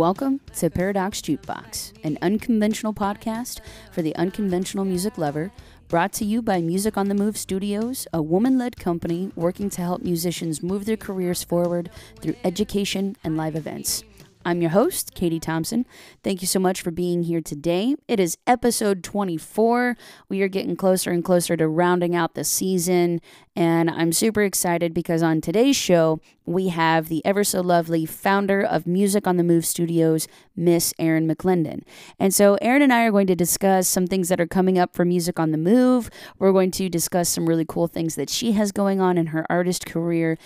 [0.00, 3.60] Welcome to Paradox Jukebox, an unconventional podcast
[3.92, 5.52] for the unconventional music lover,
[5.88, 9.82] brought to you by Music on the Move Studios, a woman led company working to
[9.82, 11.90] help musicians move their careers forward
[12.22, 14.02] through education and live events.
[14.42, 15.84] I'm your host, Katie Thompson.
[16.24, 17.94] Thank you so much for being here today.
[18.08, 19.98] It is episode 24.
[20.30, 23.20] We are getting closer and closer to rounding out the season,
[23.54, 28.62] and I'm super excited because on today's show, we have the ever so lovely founder
[28.62, 30.26] of Music on the Move Studios,
[30.56, 31.82] Miss Erin McClendon.
[32.18, 34.96] And so, Erin and I are going to discuss some things that are coming up
[34.96, 36.10] for Music on the Move.
[36.38, 39.46] We're going to discuss some really cool things that she has going on in her
[39.50, 40.38] artist career.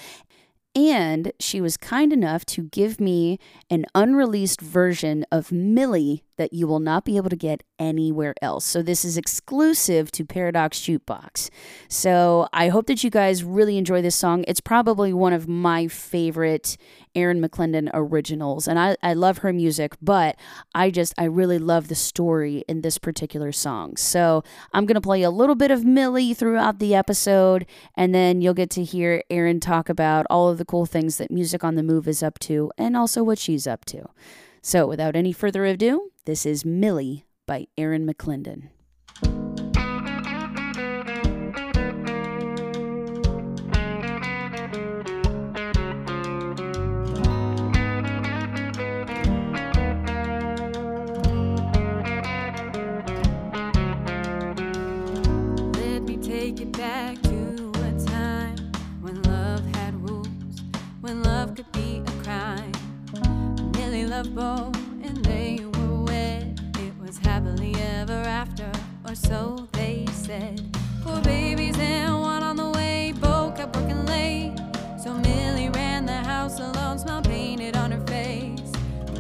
[0.77, 3.39] And she was kind enough to give me
[3.71, 8.65] an unreleased version of Millie that you will not be able to get anywhere else.
[8.65, 11.51] So this is exclusive to Paradox Jukebox.
[11.89, 14.45] So I hope that you guys really enjoy this song.
[14.49, 16.77] It's probably one of my favorite
[17.15, 18.67] Erin McClendon originals.
[18.67, 20.37] And I, I love her music, but
[20.75, 23.97] I just, I really love the story in this particular song.
[23.97, 28.55] So I'm to play a little bit of Millie throughout the episode, and then you'll
[28.55, 31.83] get to hear Erin talk about all of the cool things that Music on the
[31.83, 34.09] Move is up to and also what she's up to.
[34.63, 38.71] So without any further ado, this is Millie by Erin McClendon.
[64.15, 64.84] Let
[69.15, 70.61] so they said.
[71.03, 73.13] Poor babies and one on the way.
[73.21, 74.55] Bo kept working late,
[75.03, 78.73] so Millie ran the house alone, smile painted on her face.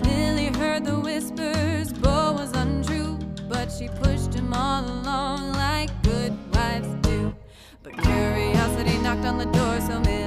[0.04, 3.18] Millie heard the whispers, Bo was untrue,
[3.48, 7.34] but she pushed him all along like good wives do.
[7.82, 10.23] But curiosity knocked on the door, so Millie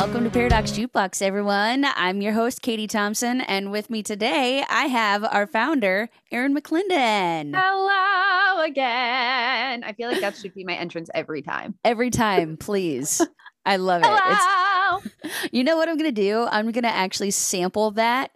[0.00, 1.84] Welcome to Paradox Jukebox, everyone.
[1.84, 7.54] I'm your host, Katie Thompson, and with me today, I have our founder, Erin McClendon.
[7.54, 9.84] Hello again.
[9.84, 11.74] I feel like that should be my entrance every time.
[11.84, 13.20] Every time, please.
[13.66, 14.06] I love it.
[14.08, 15.02] Hello.
[15.22, 16.46] It's, you know what I'm going to do?
[16.50, 18.30] I'm going to actually sample that.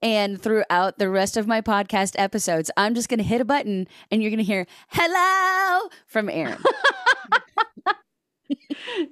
[0.00, 3.88] And throughout the rest of my podcast episodes, I'm just going to hit a button
[4.12, 6.62] and you're going to hear hello from Erin.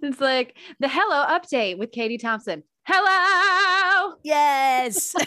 [0.02, 2.62] it's like the hello update with Katie Thompson.
[2.84, 4.14] Hello.
[4.22, 5.14] yes.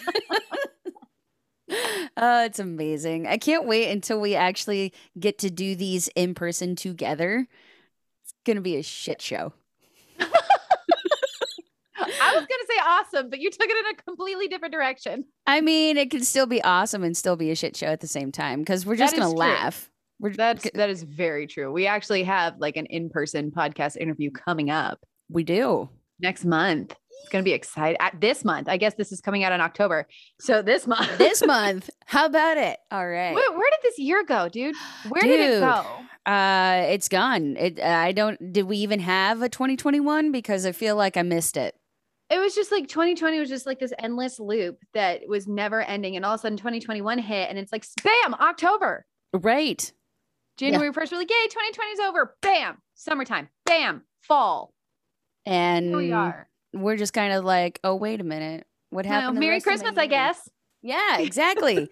[2.17, 3.27] oh, it's amazing.
[3.27, 7.47] I can't wait until we actually get to do these in person together.
[8.23, 9.53] It's going to be a shit show.
[12.01, 15.25] I was gonna say awesome, but you took it in a completely different direction.
[15.45, 18.07] I mean, it can still be awesome and still be a shit show at the
[18.07, 19.89] same time because we're just going to laugh.
[20.19, 21.71] We're That's that is very true.
[21.71, 24.99] We actually have like an in-person podcast interview coming up
[25.29, 25.89] we do.
[26.19, 26.95] next month.
[27.21, 27.97] It's gonna be exciting.
[27.99, 30.07] At this month, I guess this is coming out in October.
[30.39, 31.89] So this month, This month.
[32.05, 32.77] How about it?
[32.91, 33.33] All right.
[33.33, 34.75] Where, where did this year go, dude?
[35.09, 35.85] Where did it go?
[36.31, 37.55] Uh, it's gone.
[37.57, 37.79] It.
[37.79, 38.53] I don't.
[38.53, 40.31] Did we even have a 2021?
[40.31, 41.75] Because I feel like I missed it.
[42.29, 46.15] it was just like 2020 was just like this endless loop that was never ending
[46.15, 49.91] and all of a sudden 2021 hit and it's like bam october Right.
[50.59, 54.73] January 1st we're like yay 2020 is over bam summertime bam fall
[55.45, 58.67] And here we are we're just kind of like, oh, wait a minute.
[58.91, 59.37] What happened?
[59.37, 60.49] the merry rest of my christmas i guess
[60.81, 61.89] Yeah, exactly.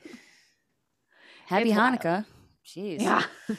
[1.48, 2.00] Happy It's wild.
[2.00, 2.26] Hanukkah.
[2.66, 3.02] Jeez.
[3.02, 3.24] yeah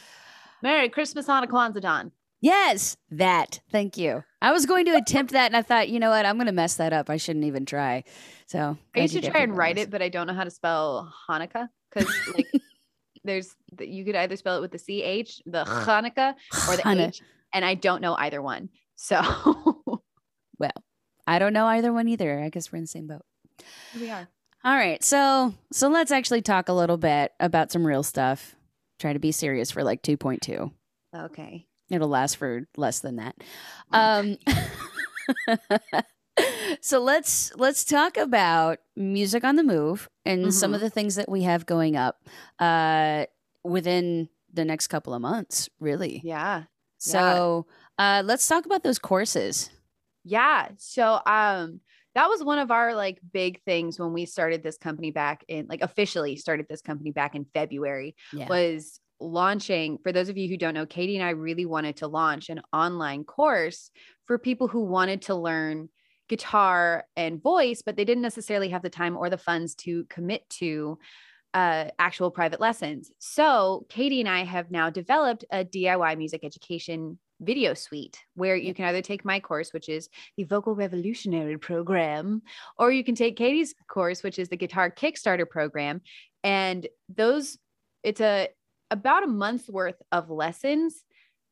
[0.63, 3.59] merry christmas a kwanzaa dawn Yes, that.
[3.73, 4.23] Thank you.
[4.41, 6.25] I was going to attempt that, and I thought, you know what?
[6.25, 7.11] I'm going to mess that up.
[7.11, 8.05] I shouldn't even try.
[8.47, 11.13] So i used to try and write it but i don't know how to spell
[11.29, 12.47] hanukkah because like
[13.29, 16.35] there's you could either spell it with the ch the hanukkah
[16.69, 17.23] or the Hana- h
[17.53, 19.21] and i don't know either one so
[20.59, 20.73] Well,
[21.25, 22.41] I don't know either one either.
[22.41, 23.23] I guess we're in the same boat.
[23.93, 24.27] here we are
[24.65, 28.57] All right, so so let's actually talk a little bit about some real stuff.
[28.99, 30.73] Try to be serious for like 2.2.
[31.15, 33.37] okay It'll last for less than that.
[33.93, 34.37] Um,
[36.81, 40.75] so let's let's talk about music on the move and some Mhm.
[40.77, 42.23] of the things that we have going up
[42.59, 43.27] uh,
[43.65, 45.69] within the next couple of months.
[45.81, 46.21] Really.
[46.25, 46.65] Yeah.
[46.99, 47.67] So
[47.99, 49.71] uh, let's talk about those courses.
[50.25, 50.69] Yeah.
[50.79, 51.81] So um
[52.15, 55.67] that was one of our like big things when we started this company back in
[55.69, 58.49] like officially started this company back in February Yeah.
[58.49, 62.09] was launching for those of you who don't know Katie and I really wanted to
[62.09, 63.91] launch an online course
[64.27, 65.89] for people who wanted to learn
[66.29, 70.49] guitar and voice but they didn't necessarily have the time or the funds to commit
[70.49, 70.99] to
[71.55, 73.11] uh, actual private lessons.
[73.19, 78.75] So Katie and I have now developed a DIY music education video suite where you
[78.75, 82.43] can either take my course, which is the Vocal Revolutionary program,
[82.77, 86.01] or you can take Katie's course, which is the Guitar Kickstarter program.
[86.45, 87.59] And those,
[88.03, 88.49] it's a
[88.91, 91.05] about a month's worth of lessons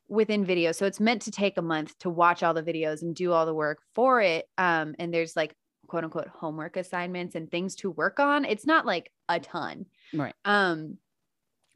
[0.08, 0.72] within video.
[0.72, 3.46] So it's meant to take a month to watch all the videos and do all
[3.46, 4.46] the work for it.
[4.58, 5.54] Um, and there's like
[5.86, 8.44] quote unquote homework assignments and things to work on.
[8.44, 9.86] It's not like a ton.
[10.12, 10.34] Right.
[10.44, 10.98] Um,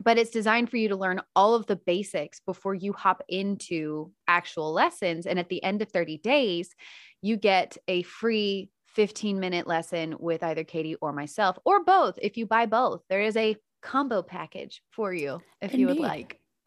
[0.02, 4.10] but it's designed for you to learn all of the basics before you hop into
[4.26, 5.26] actual lessons.
[5.26, 6.74] And at the end of 30 days,
[7.20, 12.18] you get a free 15 minute lesson with either Katie or myself, or both.
[12.20, 16.40] If you buy both, there is a combo package for you if you would like.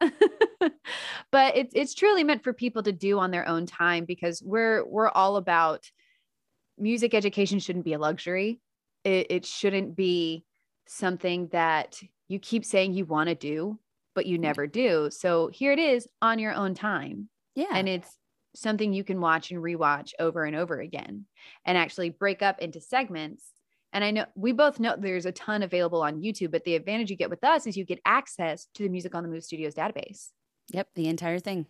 [1.32, 4.84] but it's it's truly meant for people to do on their own time because we're
[4.86, 5.84] we're all about
[6.78, 8.60] music education shouldn't be a luxury.
[9.04, 10.44] It, it shouldn't be
[10.86, 13.78] something that you keep saying you want to do,
[14.14, 15.08] but you never do.
[15.10, 17.28] So here it is on your own time.
[17.54, 17.72] Yeah.
[17.72, 18.18] And it's
[18.54, 21.26] something you can watch and rewatch over and over again
[21.64, 23.44] and actually break up into segments.
[23.92, 27.10] And I know we both know there's a ton available on YouTube, but the advantage
[27.10, 29.74] you get with us is you get access to the Music on the Move Studios
[29.74, 30.30] database.
[30.68, 30.88] Yep.
[30.94, 31.66] The entire thing.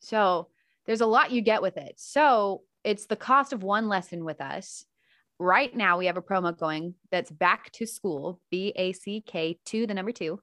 [0.00, 0.48] So
[0.86, 1.94] there's a lot you get with it.
[1.96, 4.84] So it's the cost of one lesson with us.
[5.38, 9.58] Right now, we have a promo going that's back to school, B A C K
[9.66, 10.40] to the number two,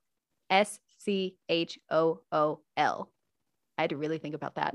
[0.49, 3.11] S C H O O L.
[3.77, 4.73] I had to really think about that.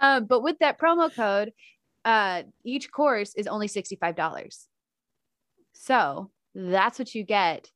[0.00, 1.52] um, but with that promo code,
[2.04, 4.66] uh, each course is only $65.
[5.72, 7.70] So that's what you get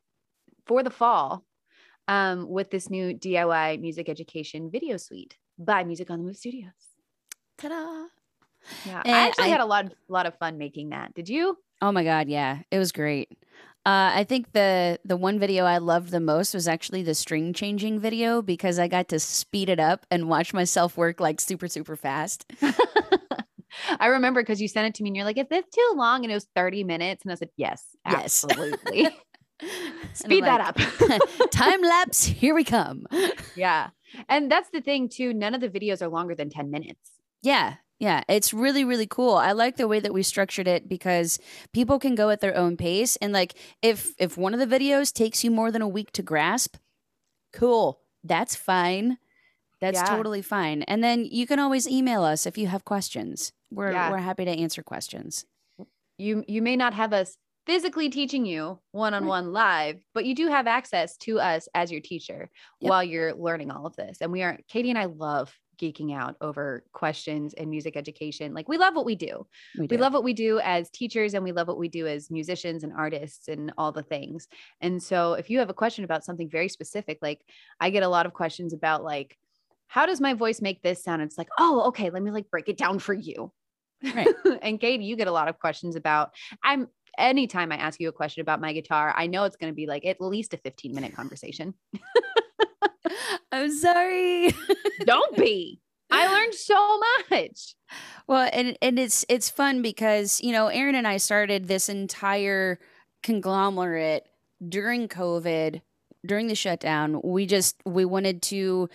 [0.66, 1.44] for the fall
[2.08, 6.72] um, with this new DIY music education video suite by Music on the Move Studios.
[7.58, 8.06] Ta-da.
[8.84, 11.14] Yeah, And I actually I- had a lot, lot of fun making that.
[11.14, 11.56] Did you?
[11.82, 13.30] Oh my god, yeah, it was great.
[13.84, 17.52] Uh, I think the the one video I loved the most was actually the string
[17.52, 21.68] changing video because I got to speed it up and watch myself work like super
[21.68, 22.44] super fast.
[24.00, 26.24] I remember because you sent it to me and you're like, "Is this too long?"
[26.24, 28.44] And it was 30 minutes, and I said, "Yes, Yes.
[28.44, 29.08] absolutely."
[30.12, 31.28] Speed that like, up.
[31.50, 33.06] Time lapse, here we come.
[33.54, 33.90] yeah,
[34.28, 35.32] and that's the thing too.
[35.32, 37.10] None of the videos are longer than 10 minutes.
[37.42, 39.34] Yeah, yeah, it's really really cool.
[39.34, 41.38] I like the way that we structured it because
[41.72, 45.12] people can go at their own pace and like if if one of the videos
[45.12, 46.76] takes you more than a week to grasp,
[47.52, 48.00] cool.
[48.24, 49.18] That's fine.
[49.80, 50.16] That's Yeah.
[50.16, 50.82] totally fine.
[50.82, 53.52] And then you can always email us if you have questions.
[53.70, 54.10] We're Yeah.
[54.10, 55.44] we're happy to answer questions.
[56.18, 57.36] You you may not have us
[57.66, 61.90] physically teaching you one on one live, but you do have access to us as
[61.90, 62.48] your teacher
[62.80, 62.90] Yep.
[62.90, 64.18] while you're learning all of this.
[64.20, 68.54] And we are Katie and I love geeking out over questions and music education.
[68.54, 69.46] Like we love what we do.
[69.78, 72.30] We, we love what we do as teachers and we love what we do as
[72.30, 74.48] musicians and artists and all the things.
[74.80, 77.42] And so if you have a question about something very specific, like
[77.80, 79.36] I get a lot of questions about like,
[79.88, 81.22] how does my voice make this sound?
[81.22, 83.52] It's like, oh, okay, let me like break it down for you.
[84.02, 84.28] Right.
[84.62, 86.30] and Katie, you get a lot of questions about
[86.62, 89.76] I'm anytime I ask you a question about my guitar, I know it's going to
[89.76, 91.74] be like at least a 15 minute conversation.
[93.52, 94.54] I'm sorry.
[95.04, 95.80] Don't be.
[96.10, 97.74] I learned so much.
[98.26, 102.78] Well, and and it's it's fun because you know Erin and I started this entire
[103.22, 104.26] conglomerate
[104.66, 105.80] during COVID,
[106.24, 107.20] during the shutdown.
[107.22, 108.88] We just we wanted to,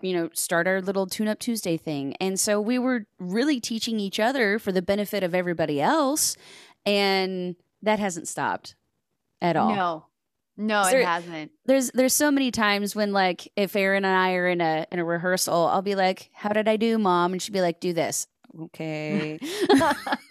[0.00, 4.00] you know, start our little Tune Up Tuesday thing, and so we were really teaching
[4.00, 6.36] each other for the benefit of everybody else,
[6.86, 8.74] and that hasn't stopped
[9.40, 9.74] at all.
[9.74, 10.06] No,
[10.56, 11.50] no, Is there- it hasn't.
[11.66, 14.98] There's there's so many times when like if Erin and I are in a in
[14.98, 17.92] a rehearsal, I'll be like, "How did I do, mom?" and she'd be like, "Do
[17.92, 18.26] this."
[18.60, 19.38] Okay.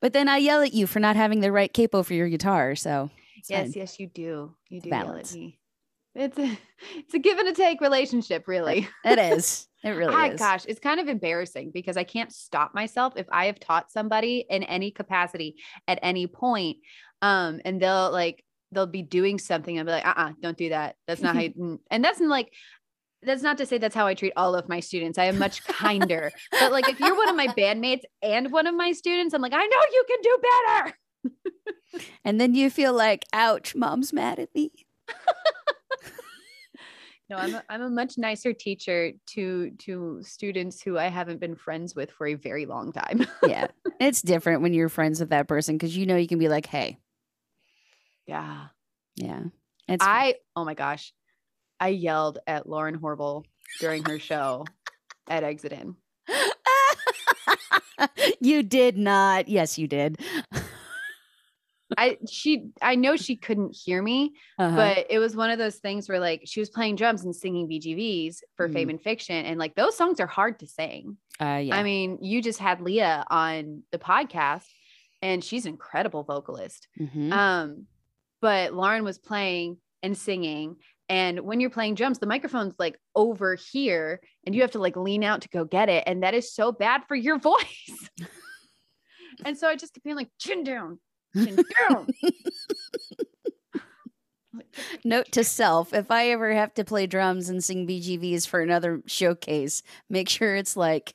[0.00, 2.74] But then I yell at you for not having the right capo for your guitar.
[2.74, 3.10] So
[3.48, 3.72] yes, fine.
[3.76, 4.54] yes, you do.
[4.68, 5.58] You do yell at me.
[6.14, 6.58] It's a
[6.96, 8.88] it's a give and a take relationship, really.
[9.04, 9.66] it is.
[9.84, 10.38] It really Ah, is.
[10.38, 14.44] gosh, it's kind of embarrassing because I can't stop myself if I have taught somebody
[14.48, 15.56] in any capacity
[15.88, 16.78] at any point,
[17.22, 20.68] um, and they'll like they'll be doing something and be like, uh, uh-uh, don't do
[20.70, 20.96] that.
[21.06, 21.42] That's not how.
[21.42, 22.52] You, mm." and that's like,
[23.22, 25.18] that's not to say that's how I treat all of my students.
[25.18, 26.30] I am much kinder.
[26.52, 29.52] but like if you're one of my bandmates and one of my students, I'm like,
[29.54, 30.96] I know you can do better.
[32.24, 34.70] And then you feel like, ouch, mom's mad at me.
[37.30, 41.54] No, I'm a, I'm a much nicer teacher to to students who I haven't been
[41.54, 43.24] friends with for a very long time.
[43.46, 43.68] Yeah.
[44.00, 46.66] it's different when you're friends with that person because you know you can be like,
[46.66, 46.98] hey,
[48.26, 48.66] yeah.
[49.14, 49.44] yeah.
[49.88, 51.12] It's I oh my gosh.
[51.78, 53.46] I yelled at Lauren Horrible
[53.78, 54.64] during her show
[55.28, 55.94] at Exit In.
[58.40, 59.48] you did not.
[59.48, 60.20] Yes, you did.
[61.98, 64.76] I she I know she couldn't hear me, Uh-huh.
[64.76, 67.68] but it was one of those things where like she was playing drums and singing
[67.68, 68.72] BGVs for Mm.
[68.72, 71.16] Fame and Fiction and like those songs are hard to sing.
[71.40, 71.74] uh, yeah.
[71.76, 74.66] I mean, you just had Leah on the podcast
[75.22, 76.86] and she's an incredible vocalist.
[76.98, 77.32] Mhm.
[77.32, 77.86] Um,
[78.40, 80.76] but Lauren was playing and singing.
[81.08, 84.96] And when you're playing drums, the microphone's like over here and you have to like
[84.96, 86.04] lean out to go get it.
[86.06, 88.08] And that is so bad for your voice.
[89.44, 91.00] and so I just kept being like, chin down.
[95.04, 99.02] Note to self: If I ever have to play drums and sing BGVs for another
[99.06, 101.14] showcase, make sure it's like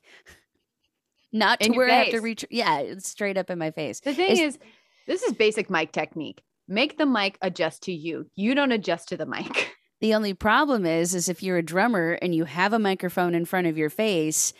[1.31, 2.45] not to where I have to reach.
[2.50, 4.00] Yeah, it's straight up in my face.
[4.00, 4.60] The thing It's- is,
[5.07, 6.41] this is basic mic technique.
[6.67, 8.29] Make the mic adjust to you.
[8.36, 9.72] You don't adjust to the mic.
[10.01, 13.45] The only problem is, is if you're a drummer and you have a microphone in
[13.45, 14.53] front of your face,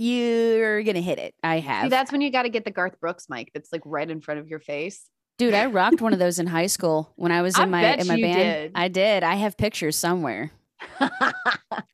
[0.00, 1.34] you're gonna hit it.
[1.42, 1.84] I have.
[1.84, 4.22] See, that's when you got to get the Garth Brooks mic that's like right in
[4.22, 5.04] front of your face.
[5.36, 7.94] Dude, I rocked one of those in high school when I was I in my
[7.96, 8.34] in my band.
[8.34, 8.72] did.
[8.74, 9.22] I did.
[9.22, 10.50] I have pictures somewhere.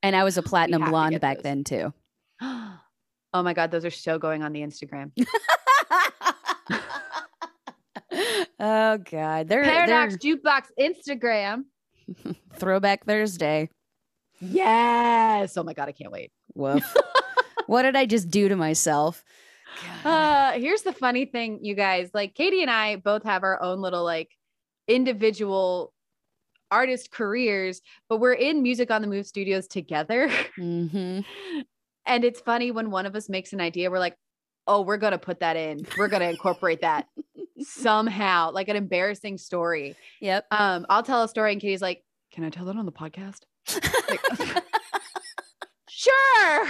[0.03, 1.43] And I was a platinum blonde back those.
[1.43, 1.93] then too.
[2.41, 2.79] oh
[3.35, 5.11] my God, those are so going on the Instagram.
[8.61, 9.49] oh god.
[9.49, 11.65] They're, Paradox Jukebox Instagram.
[12.55, 13.69] throwback Thursday.
[14.39, 15.57] Yes.
[15.57, 16.31] Oh my God, I can't wait.
[16.55, 16.85] Woof.
[17.67, 19.25] What did I just do to myself?
[20.05, 22.11] Uh, here's the funny thing, you guys.
[22.15, 24.31] Like Katie and I both have our own little like
[24.89, 25.93] individual
[26.71, 30.31] artist careers, but we're in Music on the Move studios together.
[30.57, 31.21] hmm
[32.07, 34.17] And it's funny when one of us makes an idea, we're like,
[34.67, 35.87] oh, we're going to put that in.
[35.97, 37.07] We're going to incorporate that
[37.61, 39.95] somehow, like an embarrassing story.
[40.21, 40.47] Yep.
[40.51, 43.43] Um, I'll tell a story, and Katie's like, can I tell that on the podcast?
[44.09, 44.63] Like,
[45.89, 46.67] sure.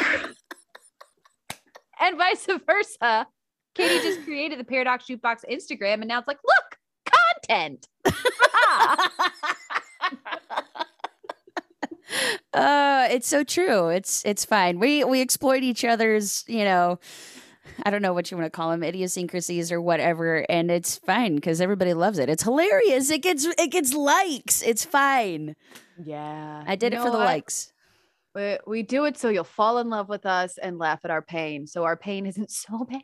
[2.01, 3.27] And vice versa.
[3.75, 6.79] Katie just created the Paradox Jukebox Instagram, and now it's like, look,
[7.49, 7.87] content.
[12.55, 16.99] uh it's so true it's it's fine we we exploit each other's you know
[17.85, 21.35] i don't know what you want to call them idiosyncrasies or whatever and it's fine
[21.35, 25.57] because everybody loves it it's hilarious it gets it gets likes it's fine
[26.03, 26.63] yeah.
[26.67, 27.25] i did You it for the what?
[27.25, 27.73] likes
[28.37, 31.23] We, we do it so you'll fall in love with us and laugh at our
[31.23, 31.67] pain.
[31.67, 33.01] So our pain isn't so bad.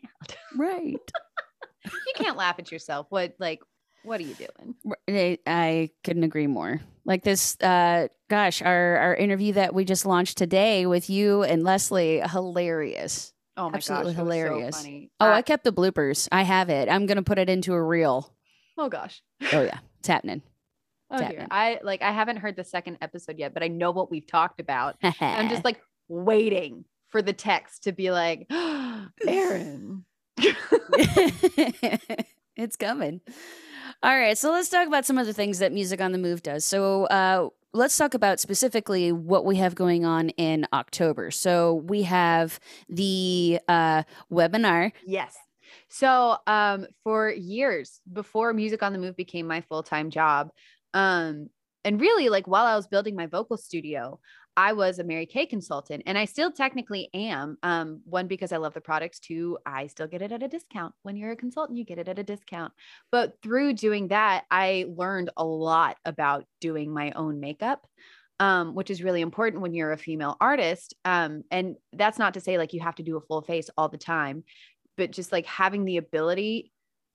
[0.57, 0.95] right
[1.85, 3.07] you can't laugh at yourself.
[3.11, 3.61] What like
[4.05, 4.75] what are you doing?
[5.09, 10.05] I, I couldn't agree more like this uh gosh our our interview that we just
[10.07, 14.77] launched today with you and leslie hilarious Oh my Absolutely gosh, so hilarious.
[14.77, 15.11] funny.
[15.21, 17.83] oh I- i kept the bloopers i have it i'm gonna put it into a
[17.83, 18.33] reel
[18.79, 19.23] oh gosh.
[19.53, 20.43] oh yeah it's happening
[21.13, 21.47] Oh dear.
[21.51, 24.61] I like I haven't heard the second episode yet, but I know what we've talked
[24.61, 24.97] about.
[25.21, 30.05] I'm just like waiting for the text to be like, Erin.
[32.57, 33.21] it's coming.
[34.03, 36.43] All right, so let's talk about some of the things that Music on the Move
[36.43, 36.65] does.
[36.65, 41.31] So, uh, let's talk about specifically what we have going on in October.
[41.31, 44.03] So, we have the uh,
[44.33, 44.93] webinar.
[45.07, 45.37] Yes.
[45.89, 50.51] So um for years before Music on the Move became my full-time job,
[50.95, 51.49] um,
[51.85, 54.21] and really like while I was building my vocal studio,
[54.57, 57.57] I was a Mary Kay consultant and I still technically am.
[57.63, 60.95] Um, one, because I love the products, two, I still get it at a discount.
[61.03, 62.73] When you're a consultant, you get it at a discount.
[63.11, 67.87] But through doing that, I learned a lot about doing my own makeup.
[68.41, 70.95] Um, which is really important when you're a female artist.
[71.05, 73.89] Um, and that's not to say like you have to do a full face all
[73.89, 74.43] the time
[74.97, 76.73] but just like having the ability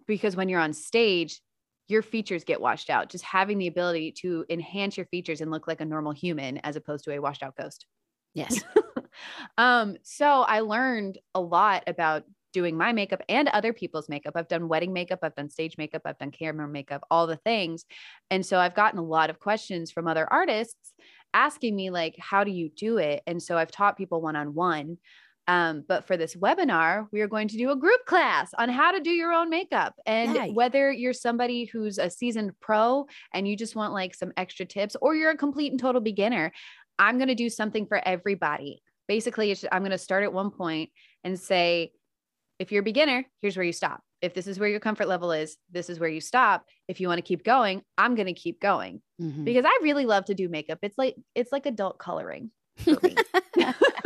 [0.08, 1.42] because when you're on stage
[1.88, 5.68] your features get washed out just having the ability to enhance your features and look
[5.68, 7.86] like a normal human as opposed to a washed out ghost.
[8.34, 8.64] Yes.
[9.58, 14.34] um so i learned a lot about doing my makeup and other people's makeup.
[14.36, 17.86] I've done wedding makeup i've done stage makeup i've done camera makeup all the things.
[18.32, 20.94] And so i've gotten a lot of questions from other artists
[21.34, 23.22] asking me like how do you do it?
[23.28, 24.98] And so i've taught people one on one
[25.48, 28.92] um, but for this webinar, we are going to do a group class on how
[28.92, 29.94] to do your own makeup.
[30.06, 30.52] And Nice.
[30.54, 34.96] whether you're somebody who's a seasoned pro and you just want like some extra tips,
[35.02, 36.52] or you're a complete and total beginner,
[37.00, 38.82] I'm going to do something for everybody.
[39.08, 40.90] Basically, it's, I'm going to start at one point
[41.24, 41.92] and say,
[42.60, 44.02] if you're a beginner, here's where you stop.
[44.22, 46.66] If this is where your comfort level is, this is where you stop.
[46.88, 49.46] If you want to keep going, I'm going to keep going Mhm.
[49.46, 50.80] because I really love to do makeup.
[50.82, 53.16] It's like it's like adult coloring for me.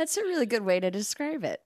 [0.00, 1.60] That's a really good way to describe it.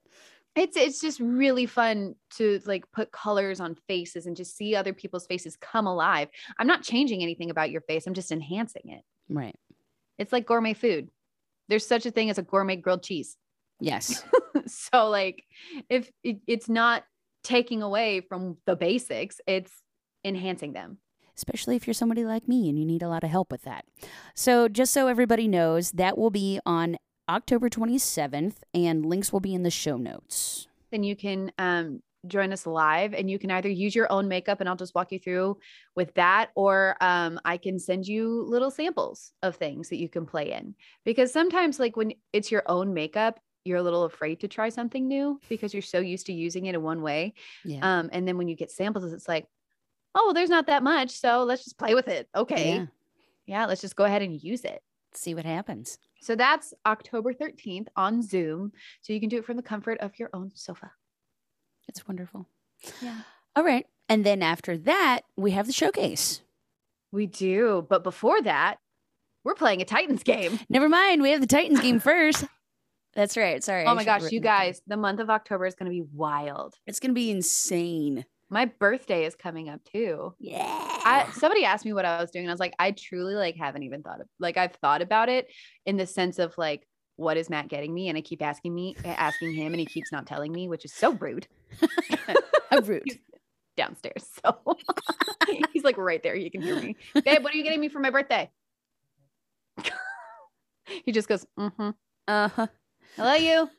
[0.57, 4.91] it's it's just really fun to like put colors on faces and just see other
[4.91, 6.27] people's faces come alive.
[6.59, 8.05] I'm not changing anything about your face.
[8.05, 9.03] I'm just enhancing it.
[9.29, 9.55] Right.
[10.17, 11.07] It's like gourmet food.
[11.69, 13.37] There's such a thing as a gourmet grilled cheese.
[13.79, 14.23] Yes.
[14.67, 15.45] so like
[15.89, 17.03] if it, it's not
[17.41, 19.71] taking away from the basics, it's
[20.25, 20.97] enhancing them.
[21.37, 23.85] especially if you're somebody like me and you need a lot of help with that.
[24.33, 26.97] So, just so everybody knows, that will be on
[27.27, 30.67] October 27th, and links will be in the show notes.
[30.91, 34.59] Then you can um join us live and you can either use your own makeup
[34.59, 35.57] and I'll just walk you through
[35.95, 40.25] with that or um I can send you little samples of things that you can
[40.25, 44.47] play in because sometimes like when it's your own makeup you're a little afraid to
[44.47, 47.81] try something new because you're so used to using it in one way Yeah.
[47.99, 49.45] um and then when you get samples it's like
[50.15, 52.85] oh well there's not that much so let's just play with it okay Yeah.
[53.45, 54.81] yeah let's just go ahead and use it
[55.13, 55.97] See what happens.
[56.21, 60.17] So that's October 13th on Zoom so you can do it from the comfort of
[60.19, 60.91] your own sofa
[61.87, 62.47] It's wonderful.
[63.01, 63.21] yeah
[63.55, 63.85] All right.
[64.09, 66.41] And then after that, we have the showcase.
[67.11, 67.85] We do.
[67.89, 68.77] But before that,
[69.43, 70.59] we're playing a Titans game.
[70.69, 71.21] Never mind.
[71.23, 72.43] We have the Titans game first.
[73.15, 73.63] That's right.
[73.63, 73.85] Sorry.
[73.85, 74.59] Oh my gosh, you written that down.
[74.59, 76.75] guys, the month of October is going to be wild.
[76.85, 78.25] It's going to be insane.
[78.55, 80.33] My birthday is coming up too.
[80.39, 80.61] Yeah.
[80.63, 83.57] I somebody asked me what I was doing and I was like I truly like
[83.57, 85.49] haven't even thought of like I've thought about it
[85.85, 88.95] in the sense of like what is Matt getting me and I keep asking me
[89.03, 91.49] asking him and he keeps not telling me which is so rude
[92.69, 93.19] How rude.
[93.75, 94.25] downstairs.
[94.41, 94.77] So
[95.73, 96.95] he's like right there you can hear me.
[97.13, 98.49] Babe, what are you getting me for my birthday?
[101.03, 101.93] he just goes, "Mhm.
[102.25, 102.67] Uh huh.
[103.17, 103.69] I love you."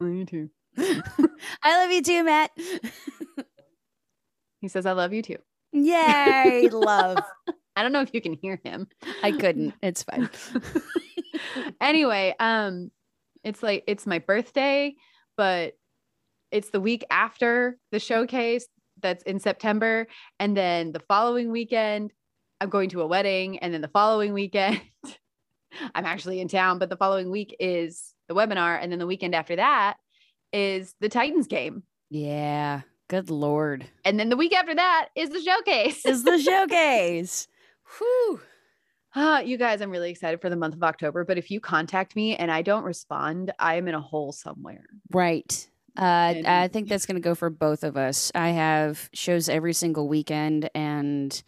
[0.00, 0.50] love you too.
[0.78, 2.50] I love you too, Matt.
[4.62, 5.38] He says, I love you too.
[5.72, 7.18] Yay, love.
[7.76, 8.86] I don't know if you can hear him.
[9.22, 9.74] I couldn't.
[9.82, 10.30] It's fine.
[11.80, 12.90] anyway, um,
[13.42, 14.94] it's like it's my birthday,
[15.36, 15.74] but
[16.52, 18.68] it's the week after the showcase
[19.00, 20.06] that's in September.
[20.38, 22.12] And then the following weekend,
[22.60, 23.58] I'm going to a wedding.
[23.58, 24.80] And then the following weekend,
[25.94, 28.78] I'm actually in town, but the following week is the webinar.
[28.80, 29.96] And then the weekend after that
[30.52, 31.82] is the Titans game.
[32.10, 32.82] Yeah.
[33.08, 33.84] Good Lord.
[34.04, 36.04] And then the week after that is the showcase.
[36.06, 37.48] Is the showcase.
[37.98, 38.40] Whew.
[39.14, 41.24] Ah, you guys, I'm really excited for the month of October.
[41.24, 44.84] But if you contact me and I don't respond, I am in a hole somewhere.
[45.10, 45.68] Right.
[45.98, 48.32] Uh, And- I think that's going to go for both of us.
[48.34, 51.42] I have shows every single weekend, and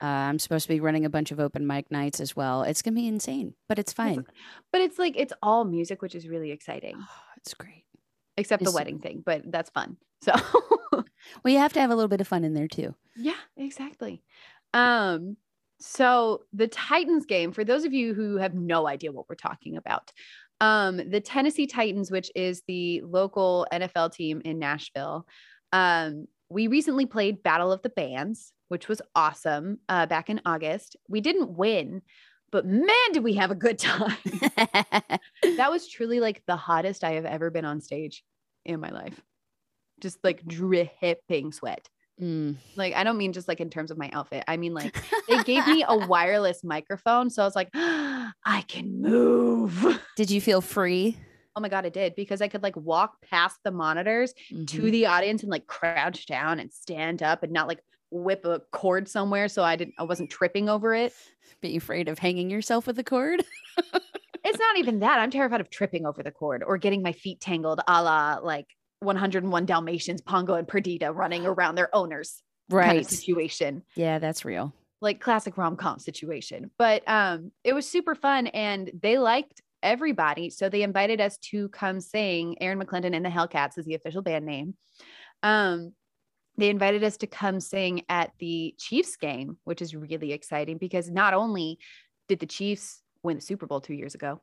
[0.00, 2.62] uh, I'm supposed to be running a bunch of open mic nights as well.
[2.62, 4.24] It's going to be insane, but it's fine.
[4.70, 6.94] But it's like it's all music, which is really exciting,
[7.38, 7.82] it's great.
[8.38, 9.22] Except the wedding thing.
[9.24, 9.96] But that's fun.
[10.22, 10.32] So
[11.44, 12.94] Well, you have to have a little bit of fun in there too.
[13.16, 14.22] yeah, exactly.
[14.74, 15.36] Um,
[15.80, 19.76] so the Titans game, for those of you who have no idea what we're talking
[19.76, 20.12] about,
[20.60, 25.26] um, the Tennessee Titans, which is the local NFL team in Nashville,
[25.72, 30.96] um, we recently played Battle of the Bands, which was awesome uh, back in August.
[31.08, 32.02] We didn't win,
[32.50, 34.16] but man, did we have a good time.
[34.56, 38.24] that was truly like the hottest I have ever been on stage
[38.64, 39.20] in my life.
[40.00, 41.88] Just like dripping sweat.
[42.20, 42.56] Mm.
[42.76, 44.44] Like, I don't mean just like in terms of my outfit.
[44.48, 44.96] I mean, like,
[45.28, 47.30] they gave me a wireless microphone.
[47.30, 50.00] So I was like, I can move.
[50.16, 51.16] Did you feel free?
[51.54, 54.66] Oh my God, I did because I could like walk past the monitors Mhm.
[54.68, 58.60] to the audience and like crouch down and stand up and not like whip a
[58.72, 59.48] cord somewhere.
[59.48, 61.12] So I didn't, I wasn't tripping over it.
[61.60, 63.44] Be afraid of hanging yourself with a cord?
[64.44, 65.18] It's not even that.
[65.18, 68.66] I'm terrified of tripping over the cord or getting my feet tangled a la like
[69.00, 72.40] 101 Dalmatians, Pongo and Perdita running around their owners
[72.70, 73.00] kind Right.
[73.04, 73.82] of situation.
[73.94, 74.72] Yeah, that's real.
[75.02, 80.68] like classic rom-com situation but um it was super fun and they liked everybody so
[80.68, 84.46] they invited us to come sing erin mcclendon and the hellcats is the official band
[84.46, 84.74] name
[85.42, 85.92] um
[86.58, 91.10] they invited us to come sing at the chiefs game which is really exciting because
[91.10, 91.78] not only
[92.28, 94.40] did the chiefs win the super bowl two years ago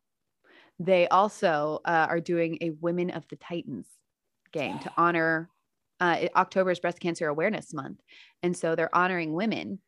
[0.80, 3.88] they also uh, are doing a women of the titans
[4.52, 5.50] game to honor
[6.02, 6.28] uh,
[6.82, 8.00] breast cancer awareness month
[8.44, 9.80] and so they're honoring women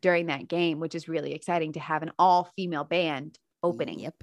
[0.00, 4.00] during that game, which is really exciting to have an all female band opening.
[4.00, 4.14] Yep.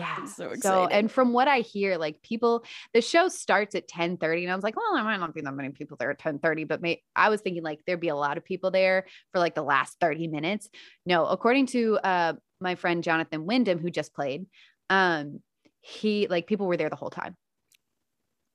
[0.00, 0.24] Yeah.
[0.24, 4.44] So So, and from what I hear, like people, the show starts at 10 30.
[4.44, 6.38] And I was like, well, there might not be that many people there at 10
[6.38, 9.38] 30, but may, I was thinking like there'd be a lot of people there for
[9.38, 10.70] like the last 30 minutes.
[11.04, 12.32] No, according to uh,
[12.62, 14.46] my friend Jonathan Wyndham, who just played,
[14.88, 15.40] um,
[15.82, 17.36] he like people were there the whole time.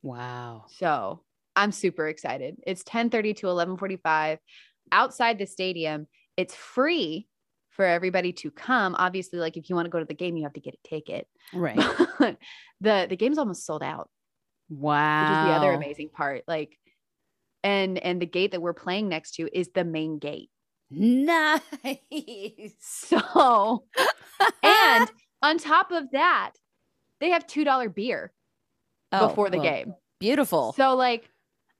[0.02, 0.66] Wow.
[0.78, 1.22] So
[1.56, 2.58] I'm super excited.
[2.66, 4.40] It's 10 30 to 11 45
[4.92, 6.08] outside the stadium.
[6.38, 7.28] It's free
[7.76, 8.96] for everybody to come.
[8.98, 10.88] Obviously, like if you want to go to the game, you have to get a
[10.88, 11.28] ticket.
[11.54, 11.80] Right.
[12.20, 12.38] But
[12.82, 14.10] the the game's almost sold out,
[14.70, 15.22] Wow.
[15.22, 16.44] which is the other amazing part.
[16.48, 16.78] Like,
[17.64, 20.50] and and the gate that we're playing next to is the main gate.
[20.92, 21.62] Nice.
[22.80, 23.84] So,
[24.64, 25.12] and
[25.42, 26.52] on top of that,
[27.20, 28.32] they have two dollar beer
[29.12, 29.94] Oh, before the well, game.
[30.20, 30.74] Beautiful.
[30.74, 31.30] So, like,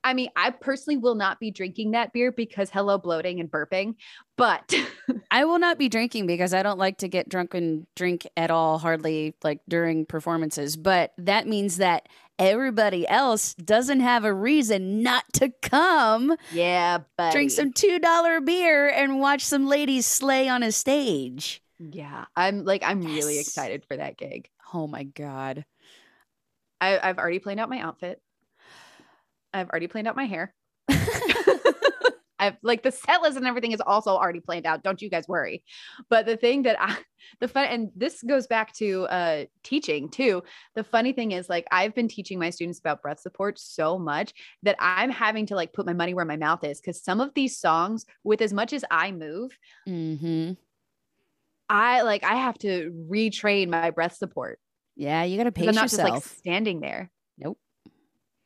[0.06, 3.96] I mean, I personally will not be drinking that beer because hello bloating and burping,
[4.38, 4.72] but
[5.32, 8.52] I will not be drinking because I don't like to get drunk and drink at
[8.52, 10.78] all, hardly like during performances.
[10.78, 17.32] But that means that everybody else doesn't have a reason not to come yeah, but
[17.32, 21.64] drink some $2 beer and watch some ladies slay on a stage.
[21.80, 24.50] Yeah, I'm like, I'm really excited for that gig.
[24.72, 25.66] Oh my God.
[26.80, 28.22] I, I've already planned out my outfit.
[29.56, 30.54] I've already planned out my hair.
[32.38, 34.84] I've like the set list and everything is also already planned out.
[34.84, 35.64] Don't you guys worry.
[36.10, 36.98] But the thing that I,
[37.40, 40.44] the fun, and this goes back to uh, teaching too.
[40.76, 44.34] The funny thing is, like, I've been teaching my students about breath support so much
[44.64, 47.34] that I'm having to like put my money where my mouth is because some of
[47.34, 50.54] these songs, with as much as I move, Mm-hmm.
[51.68, 54.60] I like I have to retrain my breath support.
[54.96, 56.38] Yeah, you got to pace I'm not just like yourself.
[56.38, 57.12] standing there.
[57.38, 57.58] Nope.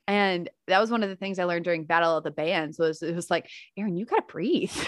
[0.09, 3.03] And that was one of the things I learned during Battle of the Bands was
[3.03, 4.71] it was like, Erin, you gotta breathe.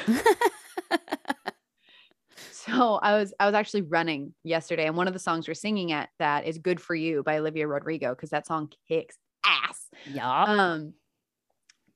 [2.52, 5.92] so I was I was actually running yesterday, and one of the songs we're singing
[5.92, 9.90] at that is "Good for You" by Olivia Rodrigo because that song kicks ass.
[10.12, 10.44] yeah.
[10.44, 10.96] Um,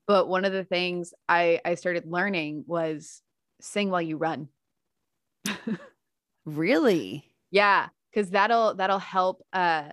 [0.05, 3.23] but one of the things I I started learning was
[3.59, 4.49] sing while you run.
[6.45, 7.25] really?
[7.49, 9.41] Yeah, because that'll that'll help.
[9.51, 9.89] Uh,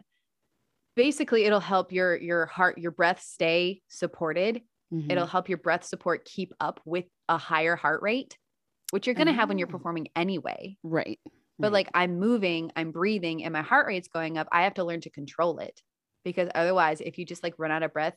[0.96, 4.62] basically, it'll help your your heart, your breath stay supported.
[4.92, 5.10] Mhm.
[5.10, 8.38] It'll help your breath support keep up with a higher heart rate,
[8.90, 9.72] which you're gonna have when you're Oh.
[9.78, 10.78] performing anyway.
[10.82, 11.20] right.
[11.60, 11.72] But right.
[11.72, 14.48] like I'm moving, I'm breathing, and my heart rate's going up.
[14.52, 15.82] I have to learn to control it
[16.24, 18.16] because otherwise, if you just like run out of breath,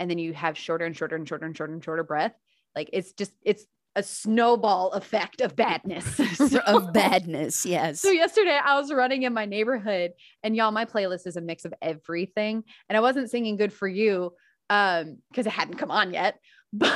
[0.00, 2.34] and then you have shorter and shorter and shorter and shorter and shorter breath,
[2.76, 6.04] like it's just it's a snowball effect of badness.
[6.34, 8.00] So- of badness, yes.
[8.00, 11.64] so yesterday I was running in my neighborhood and y'all my playlist is a mix
[11.64, 14.32] of everything and I wasn't singing good for you
[14.70, 16.38] um because it hadn't come on yet
[16.72, 16.90] but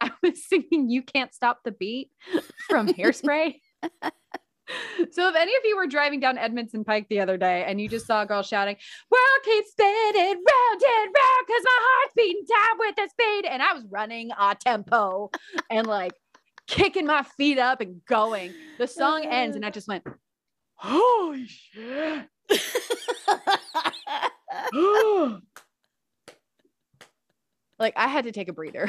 [0.00, 2.10] I was singing you can't stop the beat
[2.68, 3.56] from Hairspray.
[5.10, 7.88] so if any of you were driving down Edmondson Pike the other day and you
[7.88, 8.76] just saw a girl shouting
[9.10, 13.62] world keeps spinning round and round cuz my heart's beating time with the speed and
[13.62, 15.30] I was running a tempo
[15.70, 16.12] and like
[16.70, 20.04] kicking my feet up and going the song ends and I just went
[20.74, 22.26] holy shit
[27.78, 28.88] like I had to take a breather.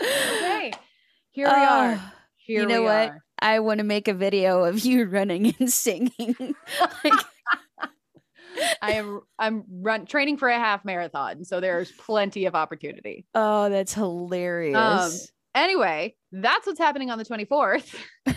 [0.00, 0.72] okay,
[1.30, 1.94] here we are.
[1.98, 3.08] Ah, Here you know we what?
[3.10, 3.24] are.
[3.40, 6.54] I want to make a video of you running and singing.
[7.04, 7.12] Like,
[8.80, 13.26] I am I'm run training for a half marathon, so there's plenty of opportunity.
[13.34, 15.30] oh, that's hilarious.
[15.56, 17.94] Anyway, that's what's happening on the 24th.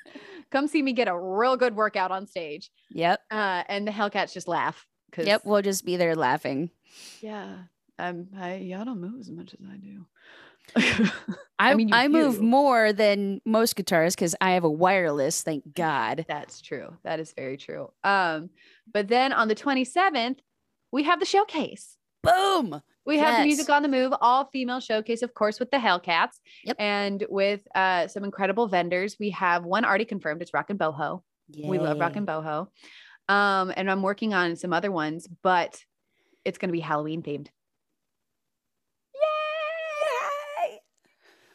[0.50, 2.70] Come see me get a real good workout on stage.
[2.90, 3.20] yep.
[3.30, 4.86] Uh, and the Hellcats just laugh.
[5.16, 5.42] Yep.
[5.44, 6.70] We'll just be there laughing.
[7.20, 7.58] yeah,
[7.98, 10.06] um, I y'all don't move as much as I do.
[11.58, 15.74] I, I, mean, you move more than most guitarists because I have a wireless, thank
[15.74, 16.24] God.
[16.28, 16.96] That's true.
[17.02, 17.90] That is very true.
[18.04, 18.50] Um,
[18.92, 20.38] but then on the 27th,
[20.92, 21.96] we have the showcase.
[22.22, 22.80] Boom.
[23.06, 23.46] We have Yes.
[23.46, 26.38] Music on the Move, all female showcase, of course, with the Hellcats.
[26.64, 26.76] Yep.
[26.78, 29.16] And with uh, some incredible vendors.
[29.18, 30.42] We have one already confirmed.
[30.42, 31.22] It's Rock and Boho.
[31.56, 32.68] We love Rock and Boho.
[33.28, 35.82] Um, and I'm working on some other ones, but
[36.44, 37.48] it's going to be Halloween themed.
[39.14, 40.80] Yay!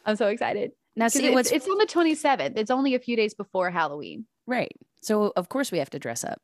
[0.05, 0.71] I'm so excited.
[0.95, 2.53] Now, see it's, it's on the 27th.
[2.58, 4.25] It's only a few days before Halloween.
[4.47, 4.71] right.
[5.01, 6.41] So, of course, we have to dress up.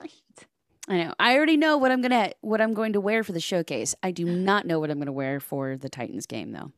[0.88, 1.14] I know.
[1.18, 3.94] I already know what I'm gonna what I'm going to wear for the showcase.
[4.02, 6.72] I do not know what I'm going to wear for the Titans game, though.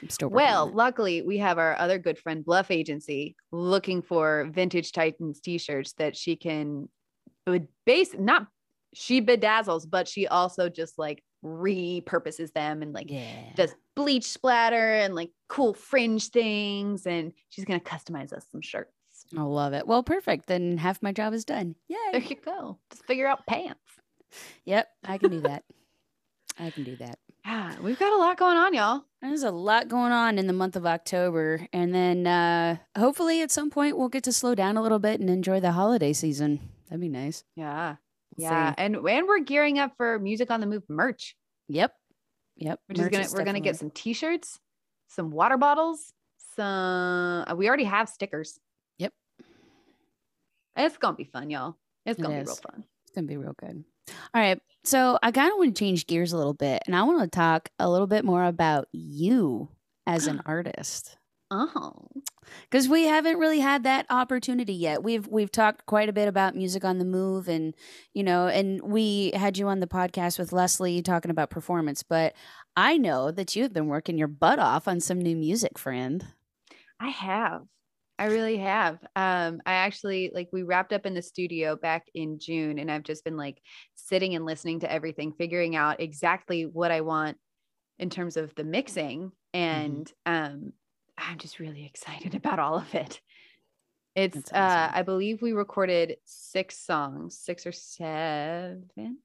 [0.00, 4.92] I'm still Well, luckily, we have our other good friend, Bluff Agency, looking for vintage
[4.92, 6.88] Titans t-shirts that she can
[7.46, 8.46] would base not
[8.94, 13.52] she bedazzles, but she also just like repurposes them and like yeah.
[13.56, 17.06] does bleach splatter and like cool fringe things.
[17.06, 18.92] And she's gonna customize us some shirts.
[19.36, 19.86] I love it.
[19.86, 20.46] Well, perfect.
[20.46, 21.76] Then half my job is done.
[21.88, 21.96] Yay.
[22.12, 22.78] There you go.
[22.90, 23.80] Just figure out pants.
[24.64, 25.64] Yep, I can do that.
[26.58, 27.18] I can do that.
[27.44, 29.04] Yeah, we've got a lot going on, y'all.
[29.20, 31.66] There's a lot going on in the month of October.
[31.72, 35.20] And then uh, hopefully at some point we'll get to slow down a little bit
[35.20, 36.60] and enjoy the holiday season.
[36.88, 37.44] That'd be nice.
[37.56, 37.96] Yeah.
[38.36, 38.70] We'll yeah.
[38.70, 38.74] see.
[38.78, 41.36] And and we're gearing up for music on the move merch.
[41.68, 41.94] Yep.
[42.56, 42.80] Yep.
[42.86, 44.60] Which is gonna we're gonna get some t-shirts,
[45.08, 46.12] some water bottles,
[46.54, 48.58] some uh, we already have stickers.
[50.76, 50.86] Yep.
[50.86, 51.76] It's gonna be fun, y'all.
[52.06, 52.84] It's gonna be real fun.
[53.04, 53.84] It's gonna be real good.
[54.34, 54.60] All right.
[54.84, 57.28] So I kind of want to change gears a little bit, and I want to
[57.28, 59.68] talk a little bit more about you
[60.06, 61.16] as an artist,
[61.50, 61.78] uh-huh.
[61.78, 62.08] Oh.
[62.68, 65.02] because we haven't really had that opportunity yet.
[65.02, 67.74] We've we've talked quite a bit about music on the move, and
[68.14, 72.02] you know, and we had you on the podcast with Leslie talking about performance.
[72.02, 72.34] But
[72.76, 76.26] I know that you've been working your butt off on some new music, friend.
[76.98, 77.66] I have.
[78.18, 78.98] I really have.
[79.16, 83.02] Um, I actually like we wrapped up in the studio back in June, and I've
[83.02, 83.60] just been like
[83.94, 87.38] sitting and listening to everything, figuring out exactly what I want
[87.98, 89.32] in terms of the mixing.
[89.54, 90.72] And um,
[91.18, 93.20] I'm just really excited about all of it.
[94.14, 94.90] It's That's uh.
[94.92, 99.18] I believe we recorded six songs, six or seven.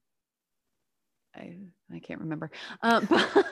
[1.36, 1.56] I
[1.94, 2.50] I can't remember.
[2.82, 3.46] Um, but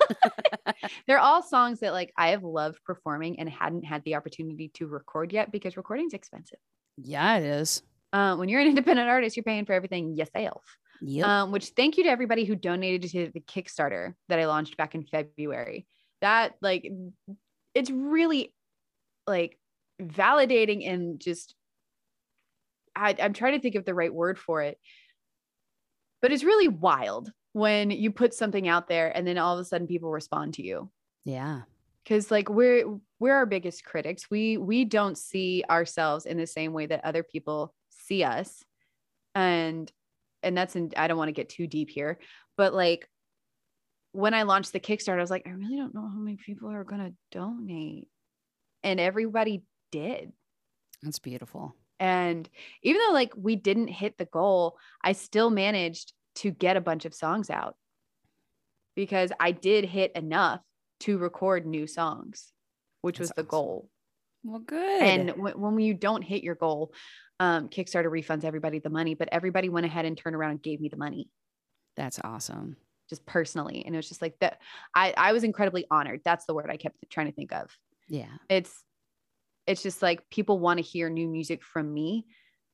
[1.06, 4.86] they're all songs that like I have loved performing and hadn't had the opportunity to
[4.86, 6.58] record yet because recording's expensive.
[6.96, 7.82] yeah, it is.
[8.12, 10.62] Uh, when you're an independent artist, you're paying for everything yourself.
[11.02, 11.26] Yep.
[11.26, 14.94] Um, which thank you to everybody who donated to the Kickstarter that I launched back
[14.94, 15.86] in February.
[16.22, 16.90] That like
[17.74, 18.54] it's really
[19.26, 19.58] like
[20.00, 21.54] validating and just
[22.94, 24.78] I, I'm trying to think of the right word for it.
[26.22, 29.64] But it's really wild when you put something out there and then all of a
[29.64, 30.90] sudden people respond to you.
[31.24, 31.62] Yeah.
[32.04, 32.84] because like we're
[33.18, 34.30] we're our biggest critics.
[34.30, 38.62] We we don't see ourselves in the same way that other people see us.
[39.34, 39.90] And
[40.42, 42.18] and that's in i don't want to get too deep here
[42.58, 43.08] but like
[44.12, 46.70] when i launched the kickstarter i was like i really don't know how many people
[46.70, 48.08] are going to donate.
[48.82, 50.32] And everybody did.
[51.02, 51.74] That's beautiful.
[51.98, 52.48] and
[52.82, 57.04] even though like we didn't hit the goal, I still managed to get a bunch
[57.04, 57.76] of songs out
[58.94, 60.60] because I did hit enough
[61.00, 62.52] to record new songs,
[63.02, 63.48] which was the awesome.
[63.48, 63.90] goal.
[64.44, 65.02] Well, good.
[65.02, 66.92] And w- when you don't hit your goal,
[67.40, 70.80] um, Kickstarter refunds everybody the money, but everybody went ahead and turned around and gave
[70.80, 71.28] me the money
[71.96, 72.76] that's awesome.
[73.08, 73.82] just personally.
[73.84, 74.58] And it was just like that.
[74.94, 76.20] I, I was incredibly honored.
[76.24, 77.70] That's the word I kept trying to think of.
[78.08, 78.26] Yeah.
[78.48, 78.84] it's
[79.66, 82.26] it's just like people want to hear new music from me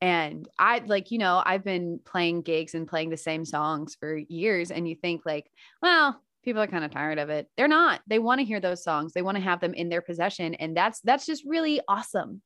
[0.02, 4.18] and i like you know i've been playing gigs and playing the same songs for
[4.28, 5.50] years and you think like
[5.82, 8.84] well people are kind of tired of it they're not they want to hear those
[8.84, 12.42] songs they want to have them in their possession and that's that's just really awesome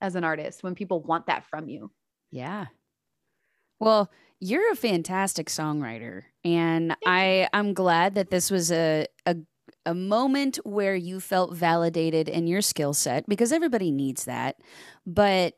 [0.00, 1.92] as an artist when people want that from you
[2.30, 2.66] Yeah.
[3.78, 6.96] Well, you're a fantastic songwriter, and.
[7.04, 9.36] I I'm glad that this was a a
[9.84, 14.56] a moment where you felt validated in your skill set because everybody needs that.
[15.06, 15.54] But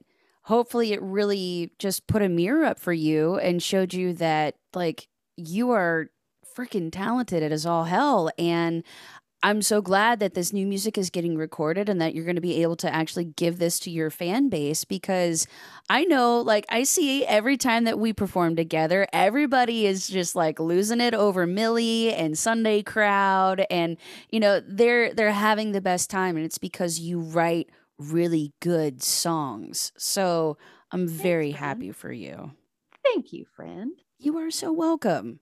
[0.49, 5.07] hopefully it really just put a mirror up for you and showed you that like
[5.37, 6.09] you are
[6.57, 8.31] freaking talented it is all hell.
[8.39, 8.83] And
[9.43, 12.41] I'm so glad that this new music is getting recorded and that you're going to
[12.41, 15.47] be able to actually give this to your fan base because
[15.91, 20.59] I know, like, I see every time that we perform together, everybody is just like
[20.59, 23.97] losing it over Millie and Sunday Crowd, and
[24.31, 29.03] you know they're they're having the best time, and it's because you write really good
[29.03, 29.93] songs.
[29.99, 30.57] So
[30.93, 31.55] I'm very friend.
[31.55, 32.53] happy for you.
[33.05, 35.41] thank you friend You are so welcome.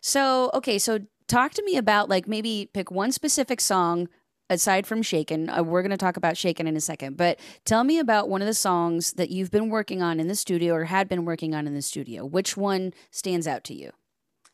[0.00, 4.08] So, okay, so talk to me about like maybe pick one specific song
[4.50, 5.48] aside from Shaken.
[5.48, 8.42] Uh, we're going to talk about Shaken in a second, but tell me about one
[8.42, 11.54] of the songs that you've been working on in the studio or had been working
[11.54, 12.24] on in the studio.
[12.26, 13.92] Which one stands out to you?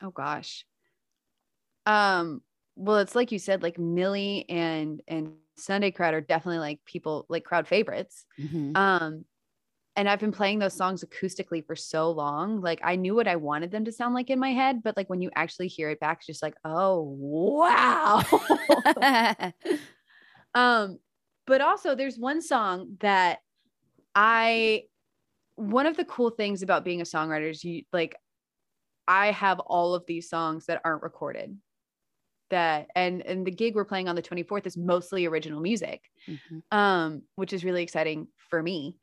[0.02, 0.64] oh gosh
[1.86, 2.42] um
[2.76, 7.26] well it's like you said like millie and and sunday crowd are definitely like people
[7.28, 8.24] like crowd favorites.
[8.38, 8.76] Mm-hmm.
[8.76, 9.24] um
[9.96, 13.36] and i've been playing those songs acoustically for so long like i knew what i
[13.36, 16.00] wanted them to sound like in my head but like when you actually hear it
[16.00, 18.22] back it's just like oh wow.
[20.54, 20.98] Um
[21.46, 23.40] but also there's one song that
[24.14, 24.84] i
[25.56, 28.16] one of the cool things about being a songwriter is you like
[29.06, 31.56] i have all of these songs that aren't recorded
[32.50, 36.62] that and and the gig we're playing on the 24th is mostly original music Mhm.
[36.70, 38.96] um which is really exciting for me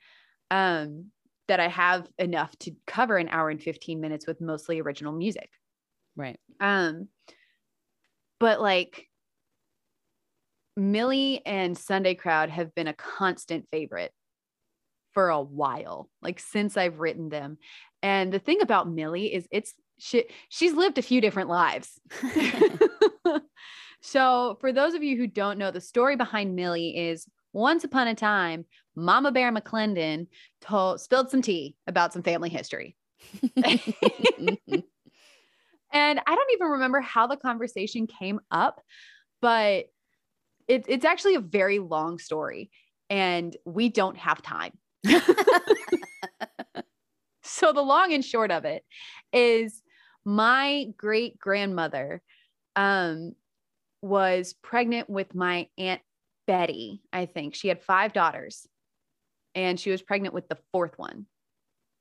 [0.51, 1.11] um
[1.47, 5.49] that i have enough to cover an hour and 15 minutes with mostly original music
[6.15, 6.39] Right.
[6.59, 7.07] um
[8.39, 9.07] but like
[10.75, 14.13] millie and sunday crowd have been a constant favorite
[15.17, 17.57] for a while, like since I've written them.
[18.03, 21.99] And the thing about Millie is it's she she's lived a few different lives.
[24.01, 28.07] so for those of you who don't know, the story behind Millie is once upon
[28.07, 30.27] a time, Mama Bear McClendon
[30.61, 32.95] told spilled some tea about some family history.
[33.55, 33.63] and
[35.91, 38.81] I don't even remember how the conversation came up,
[39.41, 39.85] but
[40.67, 42.69] it, it's actually a very long story
[43.09, 44.73] and we don't have time.
[47.43, 48.83] so the long and short of it
[49.31, 49.81] is
[50.25, 52.21] my great grandmother
[52.77, 53.33] um,
[54.01, 56.01] was pregnant with my aunt
[56.45, 57.55] Betty, I think.
[57.55, 58.65] She had five daughters
[59.53, 61.25] and she was pregnant with the fourth one.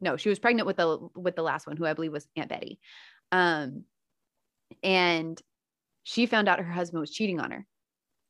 [0.00, 2.50] No, she was pregnant with the with the last one who I believe was Aunt
[2.50, 2.78] Betty.
[3.32, 3.84] Um,
[4.82, 5.40] and
[6.04, 7.66] she found out her husband was cheating on her.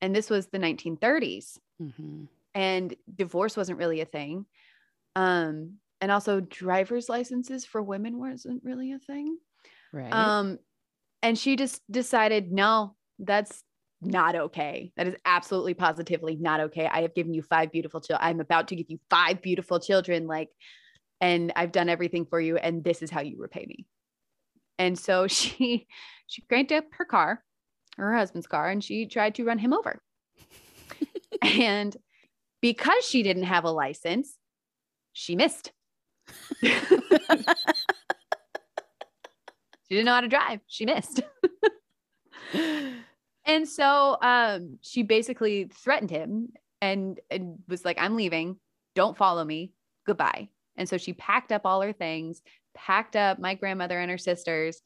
[0.00, 1.58] And this was the 1930s.
[1.82, 2.24] Mm-hmm.
[2.54, 4.46] And divorce wasn't really a thing.
[5.16, 9.36] Um, and also driver's licenses for women wasn't really a thing.
[9.92, 10.12] Right.
[10.12, 10.58] Um,
[11.22, 13.62] and she just decided, no, that's
[14.00, 14.92] not okay.
[14.96, 16.86] That is absolutely positively not okay.
[16.86, 18.28] I have given you five beautiful children.
[18.28, 20.26] I'm about to give you five beautiful children.
[20.26, 20.50] Like,
[21.20, 22.56] and I've done everything for you.
[22.56, 23.86] And this is how you repay me.
[24.78, 25.86] And so she
[26.26, 27.42] she cranked up her car,
[27.96, 30.00] her husband's car, and she tried to run him over.
[31.42, 31.96] and
[32.60, 34.36] because she didn't have a license,
[35.12, 35.72] she missed.
[39.88, 40.60] she didn't know how to drive.
[40.66, 41.20] She missed.
[43.44, 48.56] and so um, she basically threatened him and, and was like, I'm leaving.
[48.94, 49.72] Don't follow me.
[50.06, 50.48] Goodbye.
[50.76, 52.42] And so she packed up all her things,
[52.74, 54.80] packed up my grandmother and her sisters.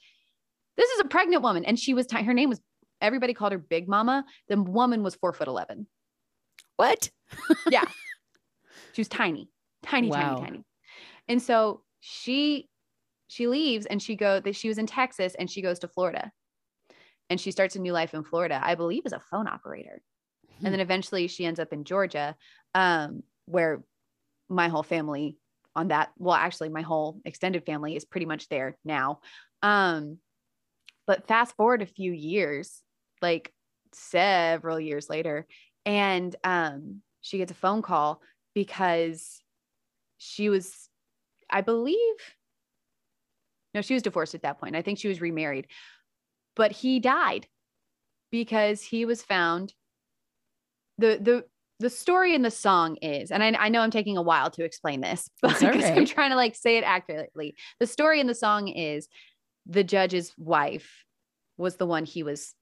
[0.77, 2.61] This is a pregnant woman, and she was t- her name was
[3.01, 4.25] everybody called her Big Mama.
[4.49, 5.87] The woman was four foot eleven.
[6.77, 7.11] What?
[7.69, 7.85] yeah,
[8.93, 9.51] she was tiny,
[9.83, 10.37] tiny, wow.
[10.37, 10.65] tiny, tiny.
[11.29, 12.70] And so she
[13.31, 16.33] she leaves and she go that she was in Texas and she goes to Florida,
[17.31, 18.61] and she starts a new life in Florida.
[18.61, 20.03] I believe as a phone operator,
[20.59, 20.67] hmm.
[20.67, 22.35] and then eventually she ends up in Georgia,
[22.75, 23.85] um, where
[24.49, 25.37] my whole family
[25.77, 26.11] on that.
[26.19, 29.21] Well, actually, my whole extended family is pretty much there now.
[29.63, 30.19] Um,
[31.07, 32.83] but fast forward a few years,
[33.23, 33.53] like
[33.93, 35.47] several years later,
[35.87, 38.23] and um, she gets a phone call
[38.57, 39.41] because
[40.19, 40.89] she was,
[41.49, 42.17] I believe,
[43.75, 44.77] no, she was divorced at that point.
[44.77, 45.67] I think she was remarried,
[46.57, 47.47] but he died
[48.31, 49.75] because he was found.
[50.99, 51.45] The the
[51.81, 54.65] the story in the song is, and I, I, know I'm taking a while to
[54.65, 55.83] explain this, but right.
[55.83, 57.55] I'm trying to like say it accurately.
[57.79, 59.09] The story in the song is
[59.67, 61.05] the judge's wife
[61.57, 62.55] was the one he was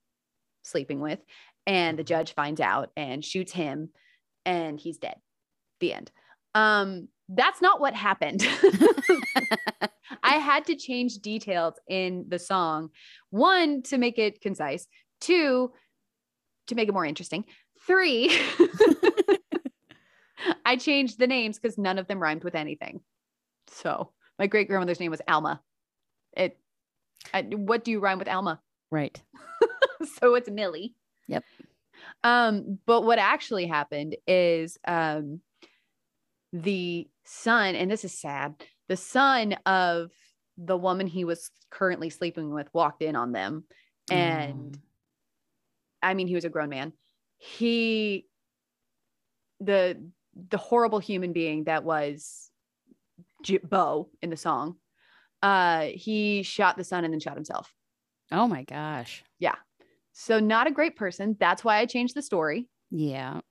[0.63, 1.19] sleeping with,
[1.67, 3.89] and the judge finds out and shoots him,
[4.45, 5.17] and he's dead.
[5.81, 6.11] The end.
[6.55, 8.45] Um, that's not what happened.
[10.23, 12.89] I had to change details in the song.
[13.29, 14.87] One, to make it concise.
[15.21, 15.71] Two,
[16.67, 17.45] to make it more interesting.
[17.85, 18.35] Three,
[20.65, 23.01] I changed the names because none of them rhymed with anything.
[23.67, 25.61] So my great grandmother's name was Alma.
[26.35, 26.57] It,
[27.33, 28.59] I, what do you rhyme with Alma?
[28.91, 29.21] Right.
[30.19, 30.95] so it's Millie.
[31.27, 31.43] Yep.
[32.23, 35.41] Um, but what actually happened is um,
[36.53, 38.55] the son, and this is sad,
[38.87, 40.11] the son of
[40.57, 43.63] the woman he was currently sleeping with walked in on them.
[44.11, 44.79] And mm.
[46.01, 46.93] I mean, he was a grown man.
[47.37, 48.25] He
[49.61, 50.01] the
[50.49, 52.49] the horrible human being that was
[53.43, 54.77] J- Bo in the song
[55.41, 57.73] uh he shot the son and then shot himself.
[58.31, 59.23] Oh my gosh.
[59.37, 59.55] Yeah.
[60.13, 61.35] So not a great person.
[61.39, 62.69] That's why i changed the story.
[62.89, 63.41] Yeah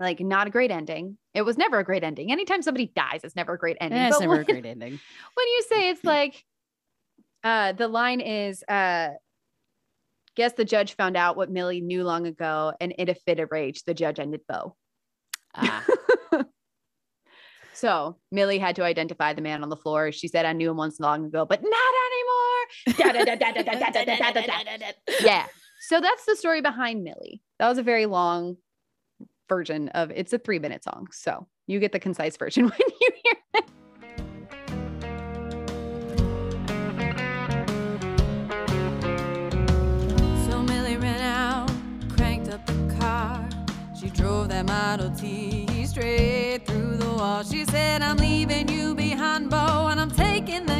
[0.00, 3.36] like not a great ending it was never a great ending anytime somebody dies it's
[3.36, 4.90] never a great ending it's never when, a great ending
[5.34, 6.44] when you say it's like
[7.44, 9.08] uh the line is uh
[10.38, 13.50] Guess the judge found out what Millie knew long ago, and in a fit of
[13.50, 14.76] rage, the judge ended Bo.
[15.52, 15.84] Ah.
[17.74, 20.12] so Millie had to identify the man on the floor.
[20.12, 22.98] She said, I knew him once long ago, but not anymore.
[25.22, 25.46] yeah.
[25.88, 27.42] So that's the story behind Millie.
[27.58, 28.58] That was a very long
[29.48, 31.08] version of it's a three minute song.
[31.12, 33.64] So you get the concise version when you hear it.
[40.50, 41.70] So Millie ran out,
[42.08, 43.48] cranked up the car.
[43.98, 47.42] She drove that Model T straight through the wall.
[47.42, 50.77] She said, I'm leaving you behind, Bo, and I'm taking the.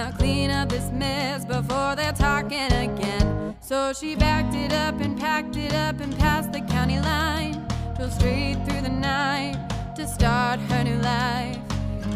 [0.00, 3.54] Now clean up this mess before they're talking again.
[3.60, 7.68] So she backed it up and packed it up and passed the county line.
[7.98, 9.58] Drove straight through the night
[9.96, 11.58] to start her new life.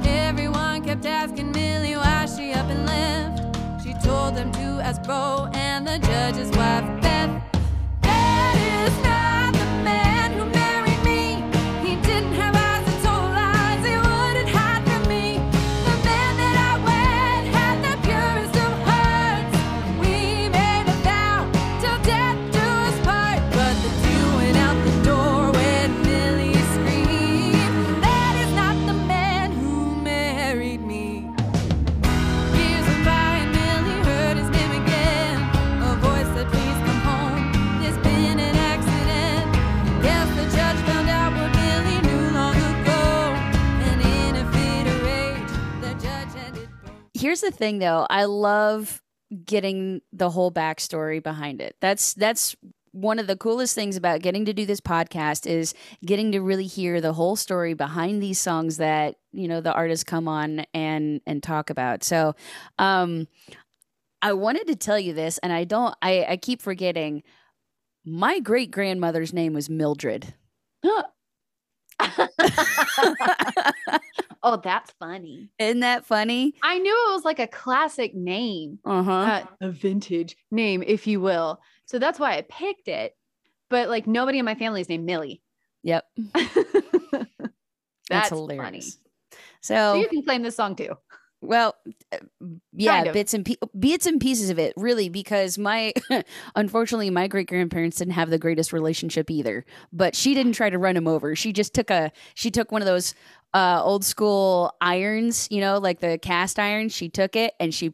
[0.07, 3.85] Everyone kept asking Millie why she up and left.
[3.85, 7.43] She told them to ask Bo and the judge's wife, Beth.
[8.01, 9.24] That is not
[47.45, 49.03] the thing though, I love
[49.45, 51.77] getting the whole backstory behind it.
[51.81, 52.55] That's that's
[52.93, 55.75] one of the coolest things about getting to do this podcast is
[56.07, 60.05] getting to really hear the whole story behind these songs that, you know, the artists
[60.05, 62.05] come on and and talk about.
[62.05, 62.35] So
[62.79, 63.27] um
[64.23, 67.23] I wanted to tell you this and I don't I, I keep forgetting
[68.05, 70.35] my great grandmother's name was Mildred.
[74.45, 75.49] oh, that's funny.
[75.59, 76.55] Isn't that funny?
[76.63, 79.13] I knew it was like a classic name, Uh-huh.
[79.13, 81.61] uh, a vintage name, if you will.
[81.87, 83.17] So that's why I picked it.
[83.71, 85.43] But like nobody in my family is named Millie.
[85.83, 86.05] yep.
[86.35, 86.55] that's
[88.11, 88.53] That's funny.
[88.55, 88.99] hilarious.
[89.63, 90.95] So So you can claim this song too.
[91.47, 91.75] Well,
[92.13, 92.19] uh,
[92.73, 93.13] yeah, Kind of.
[93.13, 95.93] bits and pe- bits and pieces of it, really, because my
[96.55, 99.65] unfortunately my great grandparents didn't have the greatest relationship either.
[99.93, 101.37] But she didn't try to run him over.
[101.37, 103.15] She just took a she took one of those
[103.53, 106.89] uh, old school irons, you know, like the cast iron.
[106.89, 107.93] She took it and she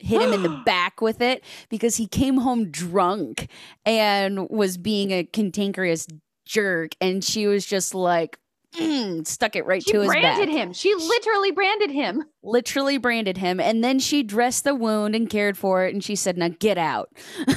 [0.00, 3.48] hit him in the back with it because he came home drunk
[3.84, 6.06] and was being a cantankerous
[6.46, 8.38] jerk, and she was just like.
[9.24, 10.72] stuck it right She to his back branded him.
[10.72, 12.22] She literally branded him.
[12.42, 16.14] literally branded him and then she dressed the wound and cared for it and she
[16.16, 17.08] said now get out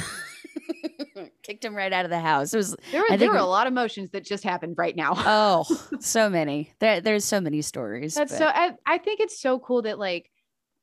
[1.44, 3.46] kicked him right out of the house it was There were, I there were a
[3.46, 5.14] lot of emotions that just happened right now.
[5.18, 5.66] oh
[6.00, 9.60] so many there, there's so many stories That's but- so I, I think it's so
[9.60, 10.30] cool that like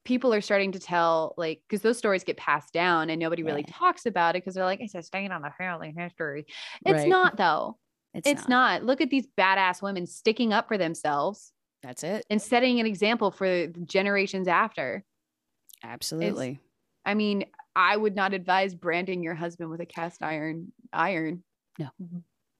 [0.04, 3.62] people are starting to tell like because those stories get passed down and nobody really
[3.64, 6.46] talks about it because they're like it's a stain on the family history.
[6.86, 7.08] It's Right.
[7.08, 7.76] not though.
[8.14, 8.80] It's, It's, not.
[8.82, 8.84] not.
[8.84, 11.52] Look at these badass women sticking up for themselves
[11.82, 15.02] that's it and setting an example for generations after.
[15.82, 16.60] absolutely
[17.06, 21.42] I mean, I would not advise branding your husband with a cast iron iron.
[21.78, 21.88] No.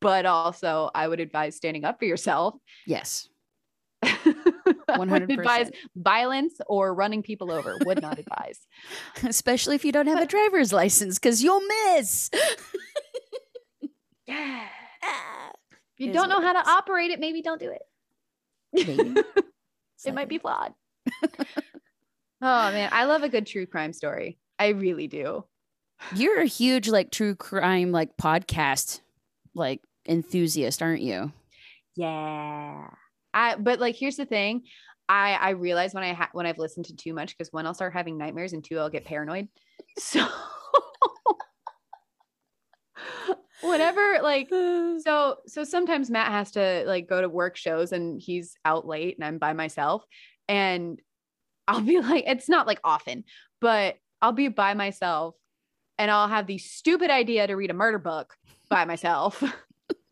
[0.01, 2.55] But also I would advise standing up for yourself.
[2.87, 3.29] yes
[4.03, 4.17] I
[4.97, 5.75] would advise 100%.
[5.97, 7.77] violence or running people over.
[7.85, 8.61] Would not advise.
[9.25, 11.61] especially if you don't have a driver's license because you'll
[11.95, 12.31] miss
[14.27, 14.65] Yeah.
[15.03, 15.40] Ah.
[16.01, 17.83] If you don't know how to operate it, maybe don't do it.
[18.73, 19.21] maybe.
[20.07, 20.73] it might be flawed.
[21.23, 21.43] oh
[22.41, 24.39] man, I love a good true crime story.
[24.59, 25.45] I really do.
[26.17, 29.01] you're a huge like true crime like podcast
[29.55, 31.31] like enthusiast aren't you
[31.97, 32.89] Yeah.
[33.35, 34.63] I but like here's the thing.
[35.09, 37.75] I I realize when I ha- when I've listened to too much because one I'll
[37.75, 39.49] start having nightmares and two I'll get paranoid.
[39.99, 40.27] So
[43.63, 48.55] whatever like so so sometimes Matt has to like go to work shows and he's
[48.65, 50.05] out late and I'm by myself.
[50.49, 51.01] And
[51.69, 53.25] I'll be like it's not like often
[53.61, 55.35] but I'll be by myself
[55.99, 58.35] and I'll have the stupid idea to read a murder book
[58.69, 59.43] by myself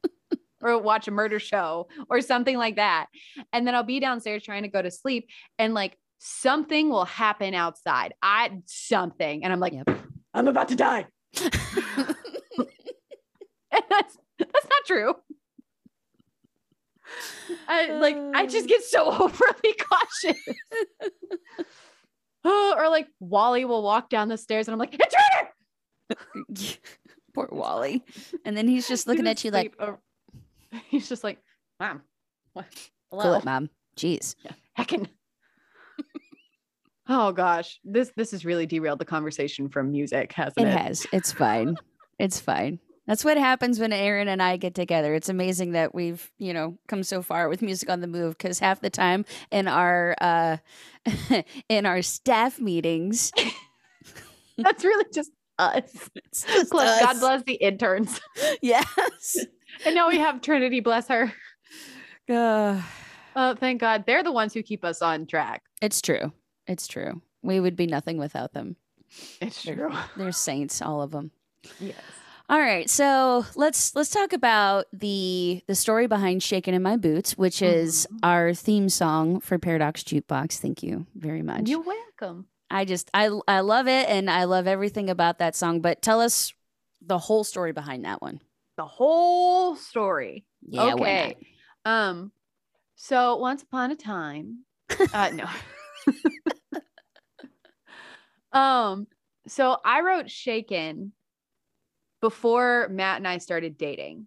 [0.62, 3.06] or watch a murder show or something like that.
[3.52, 5.28] And then I'll be downstairs trying to go to sleep
[5.58, 8.14] and like something will happen outside.
[8.22, 9.44] I something.
[9.44, 9.98] And I'm like Yep.
[10.34, 11.06] I'm about to die
[13.90, 15.14] that's that's not true.
[17.66, 18.66] I like I just um.
[18.66, 20.42] get so overly cautious.
[22.44, 26.78] or like Wally will walk down the stairs and I'm like, intruder!
[27.34, 28.04] Poor Wally.
[28.44, 29.98] And then he's just looking He's at you like, or-
[30.88, 31.38] he's just like,
[31.80, 32.02] Mom,
[32.52, 32.66] what?
[33.10, 33.38] cool Hello.
[33.38, 33.70] it, mom.
[33.96, 34.34] Jeez.
[34.78, 35.08] Heckin'.
[37.08, 40.78] oh gosh, this this has really derailed the conversation from music, hasn't It it?
[40.78, 41.06] has.
[41.12, 41.76] It's fine.
[42.18, 42.78] It's fine.
[43.08, 45.14] That's what happens when Erin and I get together.
[45.14, 48.60] It's amazing that we've, you know, come so far with music on the move because
[48.60, 50.58] half the time in our uh
[51.68, 53.32] in our staff meetings,
[54.58, 56.10] That's really just us.
[56.32, 58.20] just Plus, God bless the interns.
[58.62, 59.36] Yes.
[59.86, 61.32] And now we have Trinity, bless her.
[62.30, 62.82] Uh,
[63.36, 64.04] Oh, thank God.
[64.06, 65.62] They're the ones who keep us on track.
[65.80, 66.32] it's true.
[66.66, 67.22] It's true.
[67.40, 68.76] We would be nothing without them.
[69.40, 69.92] It's They're- true.
[70.16, 71.30] They're saints, all of them.
[71.80, 71.94] Yes.
[72.50, 77.36] All right, so let's let's talk about the the story behind "Shaking in My Boots,"
[77.36, 78.18] which is Mhm.
[78.22, 80.56] our theme song for Paradox Jukebox.
[80.58, 81.68] Thank you very much.
[81.68, 82.46] You're welcome.
[82.70, 85.82] I just I I love it and I love everything about that song.
[85.82, 86.54] But tell us
[87.02, 88.40] the whole story behind that one.
[88.78, 90.46] The whole story.
[90.62, 91.36] Yeah, okay.
[91.84, 92.32] Um,
[92.96, 94.64] so once upon a time,
[95.12, 95.46] uh, no.
[98.58, 99.06] um,
[99.46, 101.12] so I wrote Shaken
[102.20, 104.26] before Matt and I started dating.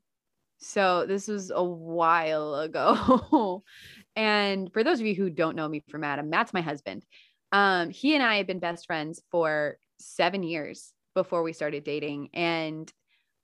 [0.60, 3.64] So this was a while ago.
[4.16, 7.04] and for those of you who don't know me from Adam, Matt's my husband.
[7.52, 12.30] Um, he and I have been best friends for seven years before we started dating.
[12.34, 12.92] And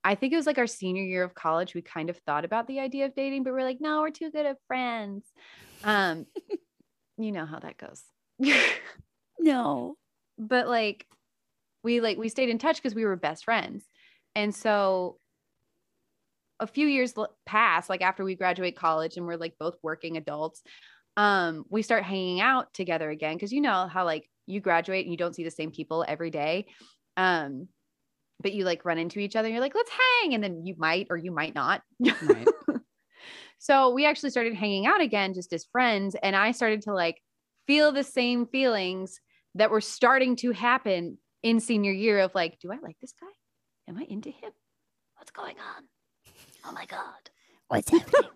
[0.04, 1.74] I think it was like our senior year of college.
[1.74, 4.32] We kind of thought about the idea of dating, but we're like, no, we're too
[4.32, 5.26] good of friends.
[5.84, 6.26] Um,
[7.18, 8.04] you know how that goes.
[9.40, 9.98] No.
[10.38, 11.06] but like
[11.84, 13.86] we like we stayed in touch because we were best friends.
[14.38, 15.18] And so
[16.60, 17.16] a few years
[17.48, 20.62] pass, like after we graduate college and we're like both working adults,
[21.18, 23.40] um, we start hanging out together again.
[23.40, 26.30] Cause you know how like you graduate and you don't see the same people every
[26.30, 26.68] day.
[27.18, 27.68] Um,
[28.40, 29.90] but you like run into each other and you're like, let's
[30.22, 30.36] hang.
[30.36, 31.82] And then you might or you might not.
[32.00, 32.48] Right.
[33.58, 36.16] so we actually started hanging out again just as friends.
[36.22, 37.20] And I started to like
[37.66, 39.20] feel the same feelings
[39.56, 43.28] that were starting to happen in senior year of like, do I like this guy?
[43.88, 44.52] Am I into him?
[45.18, 45.84] What's going on?
[46.66, 47.30] Oh my God.
[47.68, 48.30] What's happening?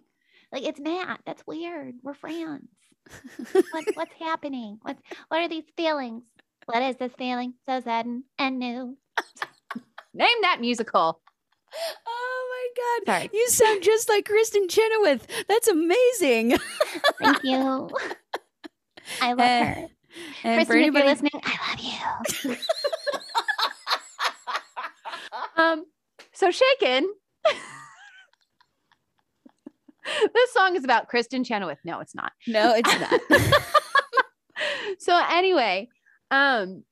[0.51, 1.21] Like it's Matt.
[1.25, 1.95] That's weird.
[2.03, 2.67] We're friends.
[3.71, 4.77] What, what's happening?
[4.83, 4.97] What
[5.29, 6.23] What are these feelings?
[6.65, 7.53] What is this feeling?
[7.65, 8.97] So sudden and new.
[10.13, 11.19] Name that musical.
[12.07, 13.11] oh my god.
[13.19, 13.29] Sorry.
[13.33, 15.25] You sound just like Kristin Chenoweth.
[15.47, 16.57] That's amazing.
[17.21, 17.89] Thank you.
[19.21, 19.87] I love Eh, her.
[20.43, 21.79] And for Kristin, if you're listening, I love
[22.45, 22.55] you.
[25.61, 25.85] Um,
[26.33, 27.09] so Shaken.
[30.33, 31.79] this song is about Kristin Chenoweth.
[31.83, 32.31] No, it's not.
[32.47, 33.21] No, it's not.
[34.99, 35.89] so anyway,
[36.31, 36.83] um,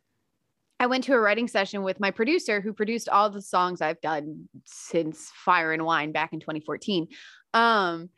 [0.79, 4.01] I went to a writing session with my producer who produced all the songs I've
[4.01, 7.07] done since Fire and Wine back in 2014.
[7.53, 8.09] Um,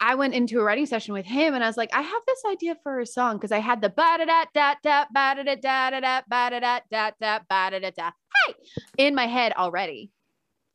[0.00, 2.42] I went into a writing session with him and I was like, I have this
[2.50, 5.42] idea for a song because I had the ba da da da da ba da
[5.42, 8.10] da da da da ba da da da da ba da da da
[8.46, 8.54] hey
[8.98, 10.10] in my head already.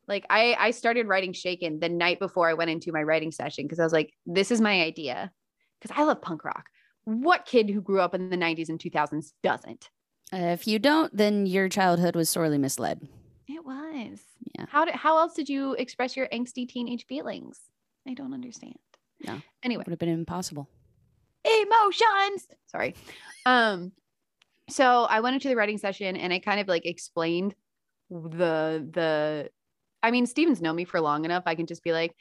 [0.08, 3.64] Like I I started writing Shaken the night before I went into my writing session
[3.64, 5.30] because I was like, this is my idea
[5.80, 6.66] because I love punk rock.
[7.04, 9.90] What kid who grew up in the 90s and 2000s doesn't?
[10.32, 13.06] Uh, if you don't, then your childhood was sorely misled.
[13.48, 14.20] It was.
[14.58, 14.66] Yeah.
[14.68, 17.60] How did how else did you express your angsty teenage feelings?
[18.08, 18.74] I don't understand.
[19.26, 19.40] No.
[19.62, 20.68] Anyway, Would have been impossible.
[21.44, 22.46] emotions.
[22.66, 22.94] Sorry.
[23.46, 23.92] Um
[24.68, 27.54] so I went into the writing session and I kind of like explained
[28.10, 29.50] the the
[30.02, 31.42] I mean Steven's known me for long enough.
[31.46, 32.14] I can just be like,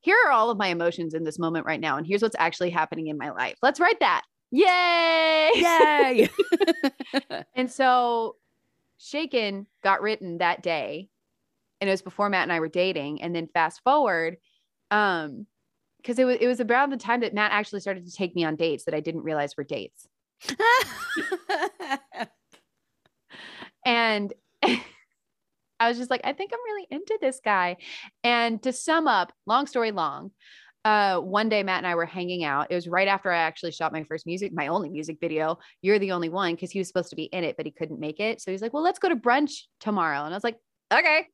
[0.00, 2.70] here are all of my emotions in this moment right now and here's what's actually
[2.70, 3.56] happening in my life.
[3.62, 4.22] Let's write that.
[4.50, 5.50] Yay!
[5.56, 6.28] Yay!
[7.54, 8.36] And so
[8.98, 11.08] Shaken got written that day.
[11.80, 13.22] And it was before Matt and I were dating.
[13.22, 14.38] And then fast forward,
[14.90, 15.46] um,
[16.08, 18.42] because it was it was around the time that Matt actually started to take me
[18.42, 20.08] on dates that I didn't realize were dates.
[23.88, 24.34] And
[25.80, 27.78] I was just like, I think I'm really into this guy.
[28.22, 30.32] And to sum up, long story long,
[30.84, 32.66] uh, one day Matt and I were hanging out.
[32.70, 35.58] It was right after I actually shot my first music, my only music video.
[35.80, 37.98] You're the only one because he was supposed to be in it, but he couldn't
[37.98, 38.42] make it.
[38.42, 40.24] So he's like, Well, let's go to brunch tomorrow.
[40.24, 40.58] And I was like,
[40.92, 41.26] Okay.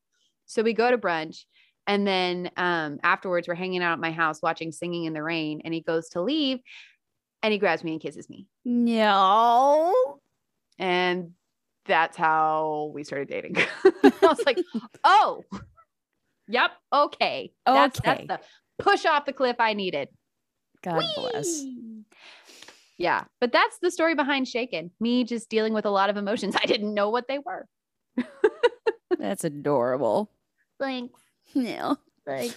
[0.45, 1.43] So we go to brunch.
[1.87, 5.61] And then um, afterwards, we're hanging out at my house watching Singing in the Rain.
[5.63, 6.59] And he goes to leave
[7.43, 8.47] and he grabs me and kisses me.
[8.63, 10.19] no.
[10.77, 11.31] And
[11.85, 13.55] that's how we started dating.
[13.85, 14.59] I was like,
[15.03, 15.43] oh,
[16.47, 17.51] yep, okay.
[17.65, 18.39] That's, that's the
[18.79, 20.09] push off the cliff I needed.
[20.83, 21.63] God bless.
[22.97, 23.23] Yeah.
[23.39, 24.91] But that's the story behind Shaken.
[24.99, 26.55] Me just dealing with a lot of emotions.
[26.61, 27.67] I didn't know what they were.
[29.17, 30.29] That's adorable.
[30.79, 31.21] Thanks.
[31.55, 31.95] Yeah.
[32.25, 32.55] Thanks.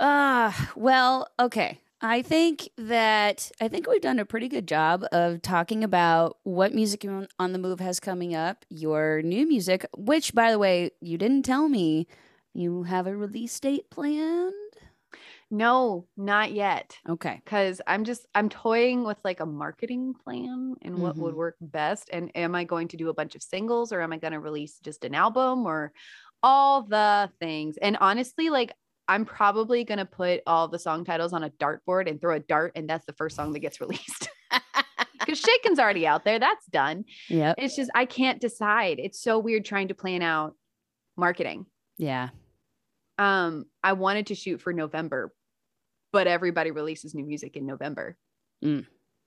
[0.00, 1.80] Ah, well, okay.
[2.00, 6.72] I think that I think we've done a pretty good job of talking about what
[6.72, 10.92] music on on the move has coming up, your new music, which by the way,
[11.00, 12.06] you didn't tell me
[12.54, 14.54] you have a release date planned.
[15.50, 16.98] No, not yet.
[17.08, 17.40] Okay.
[17.44, 21.36] Because I'm just I'm toying with like a marketing plan and what would Mhm.
[21.36, 22.10] work best.
[22.12, 24.40] And am I going to do a bunch of singles or am I going to
[24.40, 25.92] release just an album or
[26.42, 27.76] all the things?
[27.78, 28.72] And honestly, like
[29.08, 32.40] I'm probably going to put all the song titles on a dartboard and throw a
[32.40, 34.28] dart, and that's the first song that gets released.
[35.20, 36.38] Because Shaken's already out there.
[36.38, 37.04] That's done.
[37.28, 37.52] Yeah.
[37.58, 38.98] It's just I can't decide.
[38.98, 40.54] It's so weird trying to plan out
[41.18, 41.66] marketing
[41.98, 42.30] Yeah.
[43.18, 45.34] Um, I wanted to shoot for November,
[46.12, 48.16] but everybody releases new music in November
[48.64, 48.86] Mm.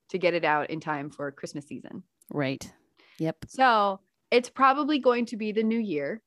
[0.09, 2.01] to get it out in time for Christmas season.
[2.31, 2.71] Right.
[3.19, 3.45] Yep.
[3.49, 3.99] So
[4.31, 6.23] it's probably going to be the new year.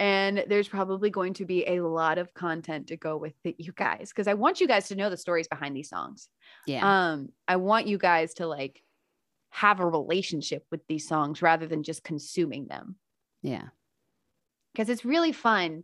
[0.00, 3.72] And there's probably going to be a lot of content to go with it, you
[3.72, 6.28] guys, because I want you guys to know the stories behind these songs.
[6.66, 6.82] Yeah.
[7.10, 8.80] Um, I want you guys to like
[9.50, 12.96] have a relationship with these songs rather than just consuming them.
[13.42, 13.68] yeah.
[14.72, 15.82] Because it's really fun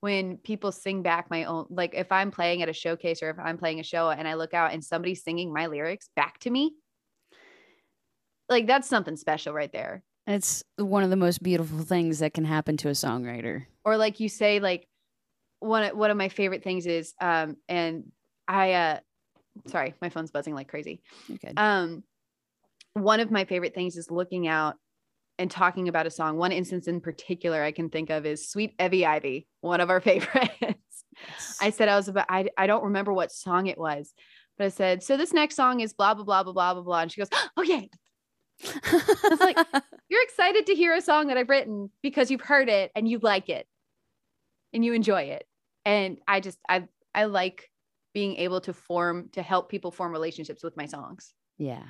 [0.00, 3.38] when people sing back my own, like if I'm playing at a showcase or if
[3.38, 6.50] I'm playing a show and I look out and somebody's singing my lyrics back to
[6.50, 6.74] me.
[8.50, 10.02] Like that's something special right there.
[10.26, 13.66] It's one of the most beautiful things that can happen to a songwriter.
[13.84, 14.88] or like you say like
[15.60, 18.10] one of- one of my favorite things is um and
[18.48, 18.98] i uh
[19.66, 21.02] sorry my phone's buzzing like crazy.
[21.28, 22.02] You're um
[22.94, 24.76] one of my favorite things is looking out
[25.38, 26.36] and talking about a song.
[26.38, 30.00] One instance in particular i can think of is sweet evie ivy one of our
[30.08, 31.04] favorites.
[31.60, 34.12] I said i was about I, I don't remember what song it was
[34.58, 37.00] but i said so this next song is blah blah blah blah blah blah blah
[37.00, 37.82] and she goes oh yeah
[38.62, 39.58] was like-
[40.08, 43.18] you're excited to hear a song that I've written because you've heard it and you
[43.18, 43.66] like it
[44.72, 45.46] and you enjoy it.
[45.84, 47.70] And I just I I like
[48.12, 51.34] being able to form to help people form relationships with my songs.
[51.58, 51.82] Yeah.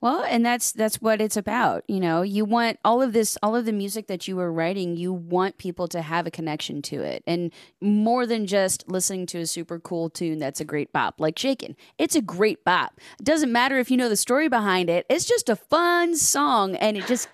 [0.00, 1.84] Well, and that's that's what it's about.
[1.88, 4.96] You know, you want all of this, all of the music that you were writing,
[4.96, 7.22] you want people to have a connection to it.
[7.26, 11.38] And more than just listening to a super cool tune that's a great bop, like
[11.38, 11.76] Shaken.
[11.98, 13.00] It's a great bop.
[13.18, 15.06] It doesn't matter if you know the story behind it.
[15.08, 17.28] It's just a fun song and it just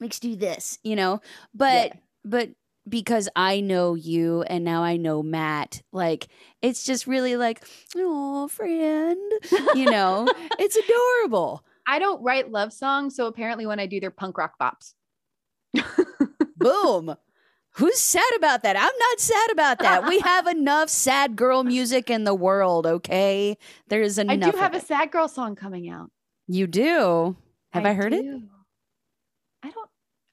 [0.00, 1.20] makes you do this, you know?
[1.54, 1.92] But
[2.24, 2.50] but
[2.90, 6.28] because I know you and now I know Matt, like
[6.60, 7.64] it's just really like,
[7.96, 9.32] oh, friend,
[9.74, 10.28] you know,
[10.58, 11.64] it's adorable.
[11.86, 14.94] I don't write love songs, so apparently when I do they're punk rock bops.
[16.56, 17.16] Boom.
[17.74, 18.76] Who's sad about that?
[18.76, 20.06] I'm not sad about that.
[20.06, 23.56] We have enough sad girl music in the world, okay?
[23.88, 24.48] There's enough.
[24.48, 26.10] I do have a sad girl song coming out.
[26.48, 27.36] You do.
[27.72, 28.22] Have I, heard it?
[28.22, 28.28] do.
[28.28, 28.59] I don't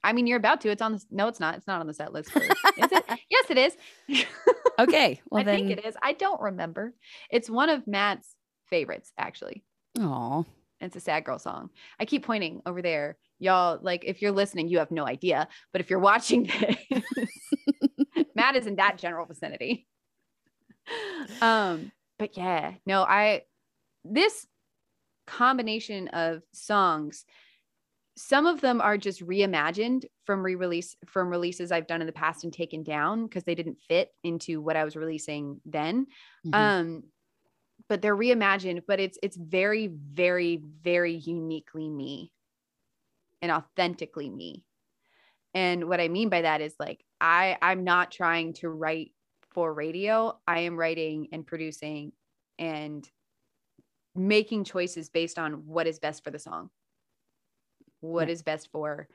[0.03, 0.69] I mean you're about to.
[0.69, 1.55] It's on the no, it's not.
[1.55, 2.31] It's not on the set list.
[2.31, 3.05] For, is it?
[3.29, 4.25] Yes, it is.
[4.79, 5.19] Okay.
[5.31, 5.55] Well I then.
[5.55, 5.95] think it is.
[6.03, 6.93] I don't remember.
[7.31, 8.35] It's one of Matt's
[8.69, 9.63] favorites, actually.
[9.99, 10.43] Aw.
[10.79, 11.71] It's a sad girl song.
[11.99, 13.17] I keep pointing over there.
[13.39, 15.47] Y'all, like, if you're listening, you have no idea.
[15.71, 16.43] But if you're watching
[16.91, 17.03] this,
[18.35, 19.87] Matt is in that general vicinity.
[21.41, 23.41] Um, but yeah, no, I
[24.05, 24.45] this
[25.25, 27.25] combination of songs,
[28.17, 32.43] some of them are just reimagined from re-release from releases I've done in the past
[32.43, 36.07] and taken down because they didn't fit into what I was releasing then.
[36.45, 36.53] Mhm.
[36.53, 37.03] um
[37.89, 42.31] but they're reimagined but it's it's very very very uniquely me
[43.41, 44.63] and authentically me.
[45.53, 49.13] And what i mean by that is like i i'm not trying to write
[49.51, 50.39] for radio.
[50.47, 52.11] I am writing and producing
[52.59, 53.09] and
[54.15, 56.69] making choices based on what is best for the song
[58.01, 58.53] What is Yeah.
[58.53, 59.07] best for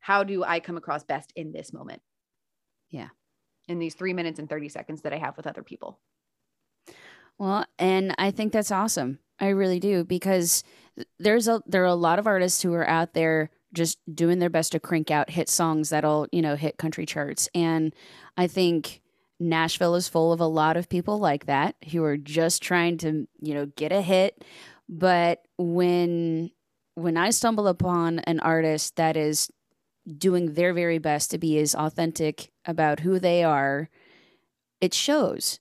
[0.00, 2.00] how do i come across best in this moment
[2.90, 3.08] Yeah.
[3.66, 5.98] in these three minutes and 30 seconds that i have with other people
[7.38, 9.20] Well, and I think that's awesome.
[9.38, 10.64] I really do because
[11.20, 14.50] there's a there are a lot of artists who are out there just doing their
[14.50, 17.48] best to crank out hit songs that'll, you know, hit country charts.
[17.54, 17.94] And
[18.36, 19.00] I think
[19.38, 23.28] Nashville is full of a lot of people like that who are just trying to,
[23.40, 24.44] you know, get a hit.
[24.88, 26.50] But when
[26.98, 29.50] when I stumble upon an artist that is
[30.16, 33.88] doing their very best to be as authentic about who they are,
[34.80, 35.60] it shows.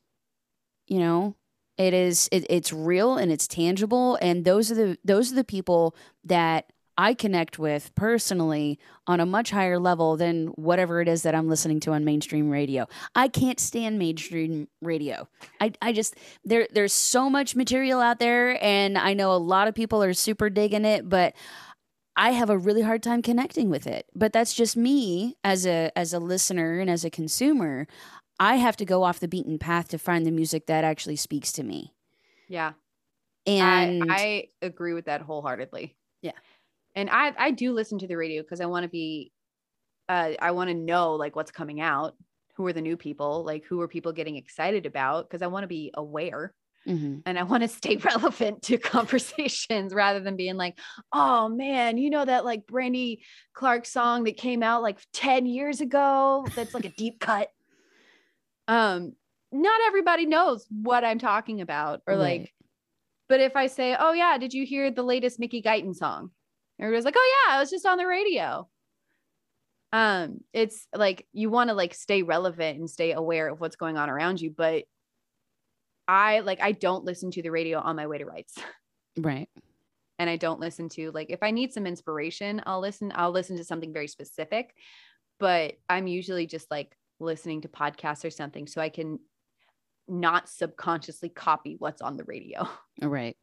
[0.87, 1.35] You know,
[1.77, 5.43] it is it, it's real and it's tangible and those are the those are the
[5.43, 11.23] people that I connect with personally on a much higher level than whatever it is
[11.23, 12.87] that I'm listening to on mainstream radio.
[13.15, 15.27] I can't stand mainstream radio.
[15.61, 19.67] I, I just there there's so much material out there and I know a lot
[19.67, 21.35] of people are super digging it, but
[22.15, 24.07] I have a really hard time connecting with it.
[24.15, 27.87] But that's just me as a as a listener and as a consumer.
[28.39, 31.51] I have to go off the beaten path to find the music that actually speaks
[31.53, 31.93] to me.
[32.47, 32.73] yeah
[33.45, 35.95] And I, I agree with that wholeheartedly.
[36.21, 36.31] Yeah.
[36.97, 39.31] And I I do listen to the radio because I want to be
[40.09, 42.15] uh I want to know like what's coming out,
[42.55, 45.63] who are the new people, like who are people getting excited about because I want
[45.63, 46.53] to be aware
[46.87, 47.21] Mhm.
[47.25, 50.79] and I want to stay relevant to conversations rather than being like,
[51.13, 53.23] "Oh man, you know that like Brandy
[53.53, 57.51] Clark song that came out like 10 years ago that's like a deep cut."
[58.67, 59.13] Um
[59.51, 62.53] not everybody knows what I'm talking about or like
[63.29, 66.31] but if I say, "Oh yeah, did you hear the latest Mickey Guyton song?"
[66.79, 68.67] Everybody's like, "Oh yeah, I was just on the radio."
[69.93, 73.95] um it's like you want to like stay relevant and stay aware of what's going
[73.95, 74.83] on around you but
[76.09, 78.55] i like i don't listen to the radio on my way to rights
[79.17, 79.47] Right.
[80.19, 83.55] and i don't listen to like if i need some inspiration i'll listen i'll listen
[83.55, 84.75] to something very specific
[85.39, 89.19] but i'm usually just like listening to podcasts or something so i can
[90.09, 92.67] not subconsciously copy what's on the radio
[93.01, 93.37] Right.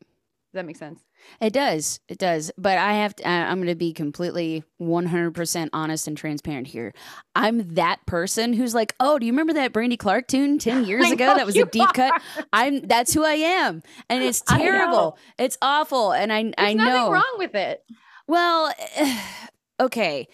[0.55, 1.05] That make sense
[1.41, 2.01] It does.
[2.09, 2.51] It does.
[2.59, 6.93] But I have to, I'm going to be completely 100% honest and transparent here.
[7.35, 11.11] I'm that person who's like, oh, do you remember that Brandy Clark tune 10 years
[11.11, 11.35] ago?
[11.35, 12.21] That was a deep cut.
[12.53, 13.83] I'm, that's who I am.
[14.09, 15.19] And it's terrible.
[15.39, 16.13] It's awful.
[16.13, 17.13] And I, There's I nothing know.
[17.13, 17.85] wrong with it
[18.27, 18.73] Well,
[19.81, 20.29] okay.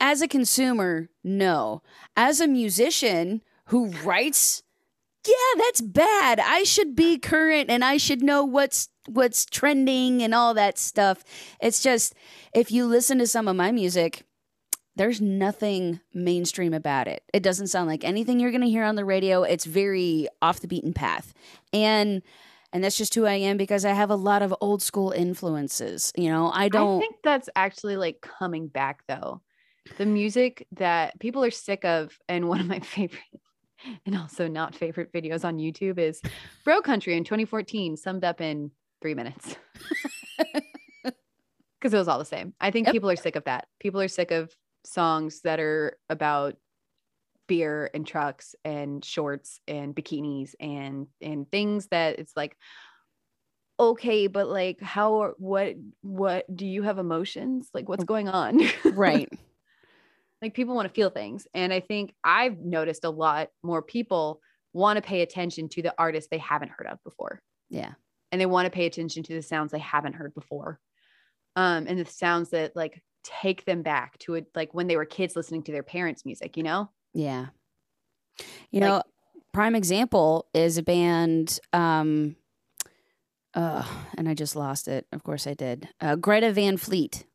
[0.00, 1.82] As a consumer, no.
[2.16, 4.62] As a musician who writes,
[5.26, 6.40] yeah, that's bad.
[6.40, 11.24] I should be current and I should know what's what's trending and all that stuff.
[11.60, 12.14] It's just
[12.54, 14.24] if you listen to some of my music,
[14.96, 17.22] there's nothing mainstream about it.
[17.32, 19.42] It doesn't sound like anything you're going to hear on the radio.
[19.42, 21.32] It's very off the beaten path.
[21.72, 22.22] And
[22.72, 26.12] and that's just who I am because I have a lot of old school influences.
[26.16, 29.42] You know, I don't I think that's actually like coming back though.
[29.98, 33.20] The music that people are sick of, and one of my favorite
[34.06, 36.20] and also not favorite videos on YouTube is
[36.64, 38.70] Bro Country in 2014, summed up in
[39.00, 39.56] three minutes.
[41.80, 42.54] Because it was all the same.
[42.60, 42.92] I think Yep.
[42.92, 43.66] people are sick of that.
[43.80, 44.54] People are sick of
[44.84, 46.54] songs that are about
[47.48, 52.56] beer and trucks and shorts and bikinis and and things that it's like
[53.80, 58.08] okay but like how what what do you have emotions like what's mm.
[58.08, 58.60] going on
[58.94, 59.28] right.
[60.42, 64.40] Like people want to feel things and i think i've noticed a lot more people
[64.74, 67.40] want to pay attention to the artists they haven't heard of before
[67.70, 67.92] Yeah.
[68.30, 70.80] and they want to pay attention to the sounds they haven't heard before
[71.56, 75.04] um and the sounds that like take them back to it like when they were
[75.04, 77.46] kids listening to their parents music you know Yeah.
[78.70, 79.02] You Like- know,
[79.52, 82.36] prime example is a band um
[83.54, 83.84] uh
[84.16, 85.06] and I just lost it.
[85.12, 85.88] Of course I did.
[86.00, 87.26] Uh Greta Van Fleet.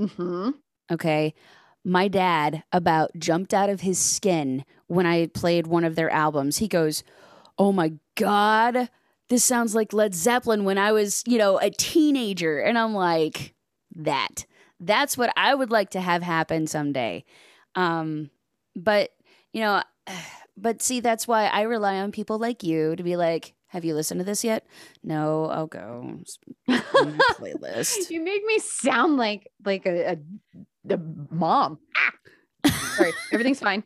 [0.00, 0.50] mm-hmm.
[0.92, 1.34] Okay.
[1.86, 6.56] My dad about jumped out of his skin when I played one of their albums.
[6.56, 7.04] He goes,
[7.58, 8.90] "Oh my god,
[9.28, 13.54] this sounds like Led Zeppelin when I was, you know, a teenager." And I'm like,
[13.94, 14.46] "That.
[14.80, 17.24] That's what I would like to have happen someday."
[17.76, 18.30] Um
[18.74, 19.10] but,
[19.52, 19.80] you know,
[20.56, 23.94] but see that's why I rely on people like you to be like, "Have you
[23.94, 24.66] listened to this yet?"
[25.04, 26.18] No, I'll go.
[26.68, 28.10] Playlist.
[28.10, 30.18] you make me sound like like a, a
[30.86, 30.98] the
[31.30, 32.70] mom ah!
[32.96, 33.84] sorry everything's fine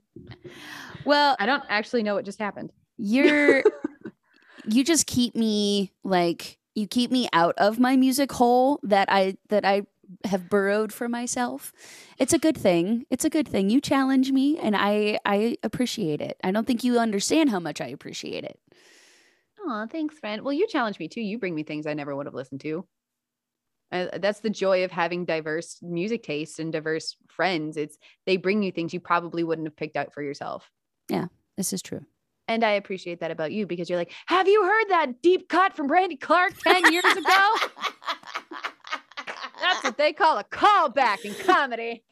[1.05, 3.63] Well, i don't actually know what just happened you're
[4.67, 9.37] you just keep me like you keep me out of my music hole that I
[9.49, 9.83] that I
[10.25, 11.73] have burrowed for myself.
[12.19, 13.07] It's a good thing.
[13.11, 13.71] It's a good thing.
[13.71, 16.37] You challenge me and I I appreciate it.
[16.43, 18.59] I don't think you understand how much I appreciate it.
[19.61, 20.43] Oh, thanks, friend.
[20.43, 21.21] Well, you challenge me too.
[21.21, 22.87] You bring me things I never would have listened to.
[23.93, 27.77] Uh, that's the joy of having diverse music tastes and diverse friends.
[27.77, 30.71] It's they bring you things you probably wouldn't have picked out for yourself.
[31.09, 31.27] Yeah,
[31.57, 32.05] this is true.
[32.47, 35.75] And I appreciate that about you because you're like, have you heard that deep cut
[35.77, 37.55] from Brandy Clark 10 years ago?
[39.61, 42.03] That's what they call a callback in comedy.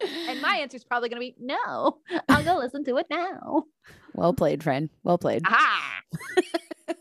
[0.00, 1.98] And my answer is probably going to be no.
[2.28, 3.64] I'll go listen to it now.
[4.14, 4.88] well played, friend.
[5.02, 5.42] Well played.
[5.46, 6.00] Aha.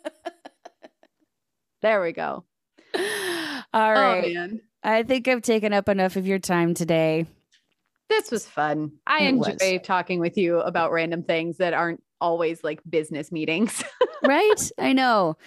[1.81, 2.43] there we go.
[3.73, 4.23] All oh, right.
[4.25, 4.61] Oh, man.
[4.83, 7.25] I think I've taken up enough of your time today.
[8.09, 8.93] This was fun.
[9.05, 9.47] I It was.
[9.49, 13.83] enjoy talking with you about random things that aren't always like business meetings.
[14.23, 14.71] right?
[14.77, 15.37] I know.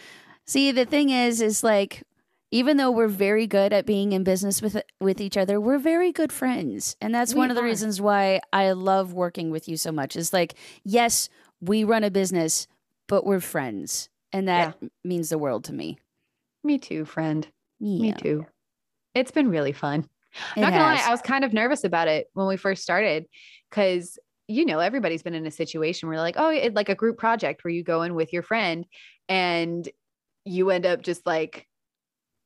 [0.47, 2.03] See, the thing is, is like,
[2.51, 6.13] even though we're very good at being in business with with each other, we're very
[6.13, 7.67] good friends, and that's We one of the are.
[7.67, 10.17] reasons why I love working with you so much.
[10.17, 11.29] Is like, yes,
[11.61, 12.67] we run a business,
[13.09, 15.99] but we're friends, and that means the world to me.
[16.65, 17.47] Me too, friend.
[17.81, 18.47] Me too.
[19.15, 20.09] It's been really fun.
[20.57, 21.03] it Not gonna lie.
[21.05, 23.27] I was kind of nervous about it when we first started
[23.71, 27.19] because you know everybody's been in a situation where like, oh, it, like a group
[27.19, 28.87] project where you go in with your friend
[29.29, 29.89] and
[30.45, 31.67] you end up just like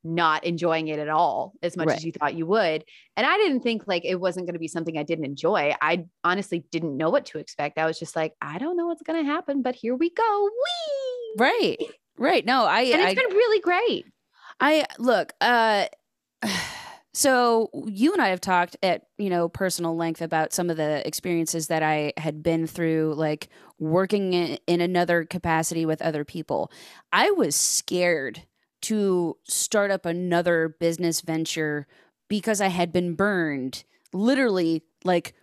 [0.04, 1.96] not enjoying it at all as much Right.
[1.96, 2.84] as you thought you would.
[3.16, 5.74] And I didn't think like it wasn't going to be something I didn't enjoy.
[5.80, 7.76] I honestly didn't know what to expect.
[7.78, 10.44] I was just like, I don't know what's going to happen, but here we go.
[10.44, 11.34] Whee!
[11.38, 11.78] right,
[12.18, 12.44] right.
[12.44, 14.06] No, I, And I it's been really great.
[14.60, 15.86] I look, uh
[17.12, 21.06] so you and I have talked at, you know, personal length about some of the
[21.06, 23.48] experiences that I had been through like
[23.78, 26.70] working in, in another capacity with other people.
[27.12, 28.42] I was scared
[28.82, 31.86] to start up another business venture
[32.28, 35.34] because I had been burned literally like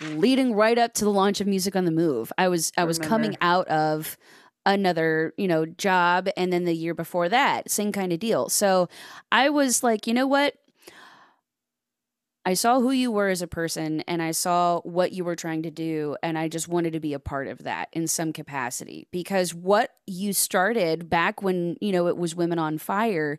[0.00, 2.32] leading right up to the launch of Music on the Move.
[2.38, 4.16] I was I was coming out of
[4.64, 8.48] another, you know, job and then the year before that, same kind of deal.
[8.48, 8.88] So
[9.30, 10.54] I was like, you know what?
[12.44, 15.62] I saw who you were as a person and I saw what you were trying
[15.62, 19.06] to do and I just wanted to be a part of that in some capacity
[19.12, 23.38] because what you started back when, you know, it was Women on Fire,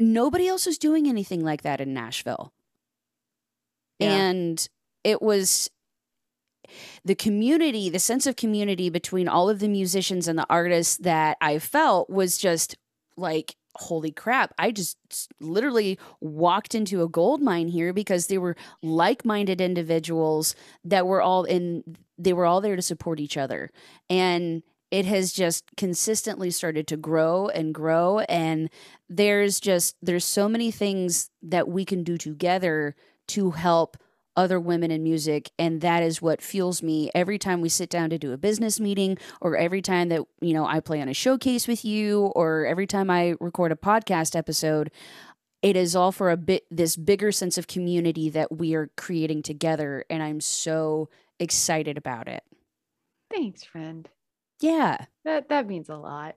[0.00, 2.52] nobody else was doing anything like that in Nashville.
[4.00, 4.08] Yeah.
[4.12, 4.68] And
[5.04, 5.70] it was
[7.04, 11.36] the community, the sense of community between all of the musicians and the artists that
[11.40, 12.76] I felt was just
[13.16, 14.54] like, holy crap.
[14.58, 14.96] I just
[15.40, 20.54] literally walked into a gold mine here because they were like minded individuals
[20.84, 23.70] that were all in, they were all there to support each other.
[24.08, 28.20] And it has just consistently started to grow and grow.
[28.20, 28.70] And
[29.08, 32.94] there's just, there's so many things that we can do together
[33.28, 33.96] to help
[34.36, 38.10] other women in music and that is what fuels me every time we sit down
[38.10, 41.14] to do a business meeting or every time that you know I play on a
[41.14, 44.90] showcase with you or every time I record a podcast episode
[45.62, 49.42] it is all for a bit this bigger sense of community that we are creating
[49.42, 51.08] together and I'm so
[51.38, 52.42] excited about it.
[53.32, 54.08] Thanks, friend.
[54.60, 55.06] Yeah.
[55.24, 56.36] That that means a lot.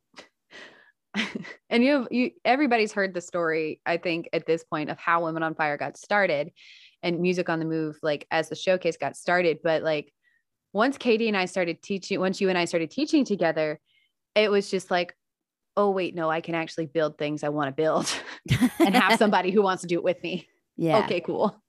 [1.69, 5.23] and you have you everybody's heard the story, I think, at this point of how
[5.23, 6.51] Women on Fire got started
[7.03, 9.59] and music on the move, like as the showcase got started.
[9.63, 10.13] But like
[10.73, 13.79] once Katie and I started teaching, once you and I started teaching together,
[14.35, 15.15] it was just like,
[15.75, 18.11] oh wait, no, I can actually build things I want to build
[18.79, 20.47] and have somebody who wants to do it with me.
[20.75, 20.99] yeah.
[20.99, 21.61] Okay, cool.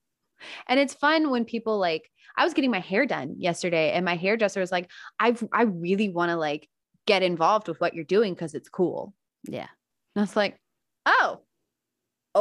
[0.68, 4.14] And it's fun when people like I was getting my hair done yesterday and my
[4.14, 6.68] hairdresser was like, "I've I really want to like
[7.08, 9.14] get involved with what you're doing because it's cool.
[9.48, 9.66] Yeah.
[10.14, 10.60] And I was like,
[11.06, 11.40] oh,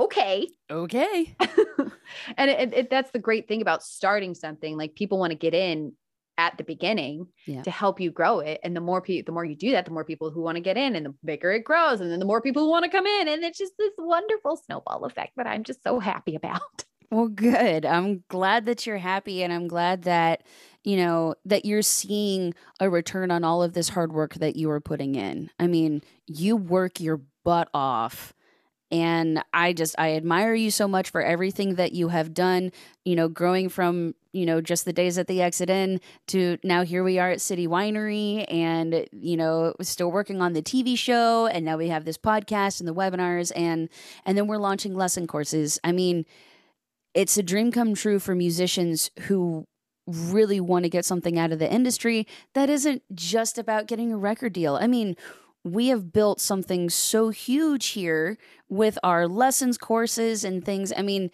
[0.04, 0.48] okay.
[0.70, 1.36] Okay.
[2.38, 4.78] and it, it, that's the great thing about starting something.
[4.78, 5.94] Like people want to get in
[6.38, 7.64] at the beginning Yeah.
[7.64, 8.60] to help you grow it.
[8.64, 10.62] And the more people, the more you do that, the more people who want to
[10.62, 12.00] get in and the bigger it grows.
[12.00, 13.28] And then the more people who want to come in.
[13.28, 16.62] And it's just this wonderful snowball effect that I'm just so happy about.
[17.10, 17.86] Well, good.
[17.86, 20.44] I'm glad that you're happy and I'm glad that,
[20.84, 24.70] you know, that you're seeing a return on all of this hard work that you
[24.72, 25.50] are putting in.
[25.58, 28.34] I mean, you work your butt off.
[28.90, 32.72] And I just, I admire you so much for everything that you have done,
[33.04, 36.84] you know, growing from, you know, just the days at the Exit Inn to now
[36.84, 41.48] here we are at City Winery and, you know, still working on the TV show.
[41.48, 43.90] And now we have this podcast and the webinars and,
[44.26, 45.80] and then we're launching lesson courses.
[45.84, 46.26] I mean,
[47.14, 49.66] it's a dream come true for musicians who
[50.08, 54.18] really want to get something out of the industry that isn't just about getting a
[54.18, 54.76] record deal.
[54.76, 55.18] I mean,
[55.74, 58.38] we have built something so huge here
[58.70, 60.94] with our lessons courses and things.
[60.96, 61.32] I mean,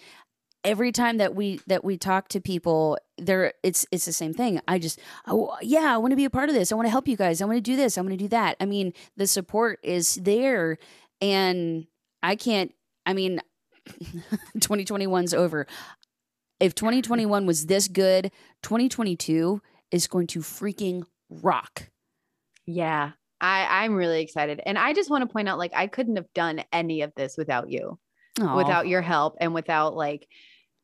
[0.63, 4.61] every time that we that we talk to people there it's it's the same thing
[4.65, 6.89] i just oh yeah i want to be a part of this i want to
[6.89, 8.93] help you guys i want to do this i want to do that i mean
[9.17, 10.77] the support is there
[11.19, 11.85] and
[12.23, 12.73] i can't
[13.05, 13.41] i mean
[14.57, 15.67] 2021's over.
[16.59, 18.31] If 2021 was this good,
[18.61, 19.61] 2022
[19.91, 21.89] is going to freaking rock.
[22.65, 23.11] Yeah.
[23.43, 24.61] I, I'm really excited.
[24.65, 27.35] And I just want to point out like I couldn't have done any of this
[27.37, 27.99] without you,
[28.41, 28.55] Aw.
[28.55, 30.27] without your help and without like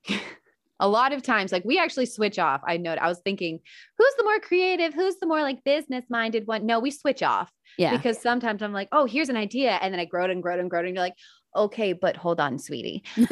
[0.80, 2.62] a lot of times like we actually switch off.
[2.68, 3.60] I know I was thinking,
[3.98, 4.94] who's the more creative?
[4.94, 6.66] Who's the more like business minded one?
[6.66, 7.96] No, we switch off yeah.
[7.96, 9.80] because sometimes I'm like, oh, here's an idea.
[9.82, 10.86] And then I grow it and grow it and grow it.
[10.86, 11.16] And you're like,
[11.56, 13.04] okay, but hold on, sweetie.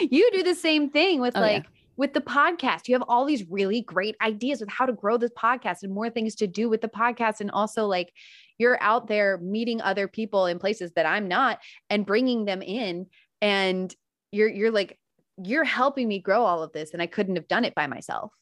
[0.00, 1.62] You do the same thing with Oh, yeah.
[1.98, 2.88] With the podcast.
[2.88, 6.08] You have all these really great ideas with how to grow this podcast and more
[6.08, 7.40] things to do with the podcast.
[7.40, 8.10] And also, like,
[8.56, 11.58] you're out there meeting other people in places that I'm not
[11.90, 13.06] and bringing them in.
[13.42, 13.94] And
[14.32, 14.98] you're, you're like,
[15.36, 16.92] you're helping me grow all of this.
[16.92, 18.32] And I couldn't have done it by myself.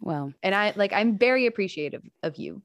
[0.00, 2.62] well, And I like, I'm very appreciative of you.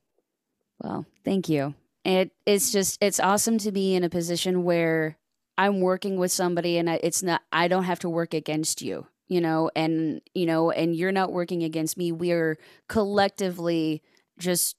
[0.83, 1.75] well, thank you.
[2.05, 5.17] It it's just it's awesome to be in a position where
[5.57, 9.05] I'm working with somebody and I, it's not I don't have to work against you,
[9.29, 12.11] you know, and you know, and you're not working against me.
[12.11, 12.57] We are
[12.89, 14.01] collectively
[14.37, 14.75] just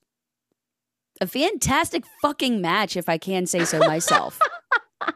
[1.19, 4.39] a fantastic fucking match if I can say so myself.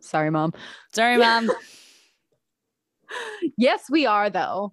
[0.00, 0.52] Sorry, mom.
[0.92, 1.50] Sorry, mom.
[3.56, 4.72] Yes, we are though.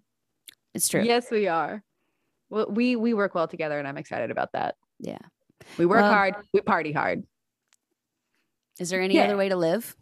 [0.73, 1.03] It's true.
[1.03, 1.83] Yes, we are.
[2.49, 4.75] Well, we we work well together, and I'm excited about that.
[4.99, 5.19] Yeah.
[5.77, 6.35] We work Well- hard.
[6.51, 7.23] We party hard.
[8.79, 9.25] Is there any Yeah.
[9.25, 9.95] other way to live?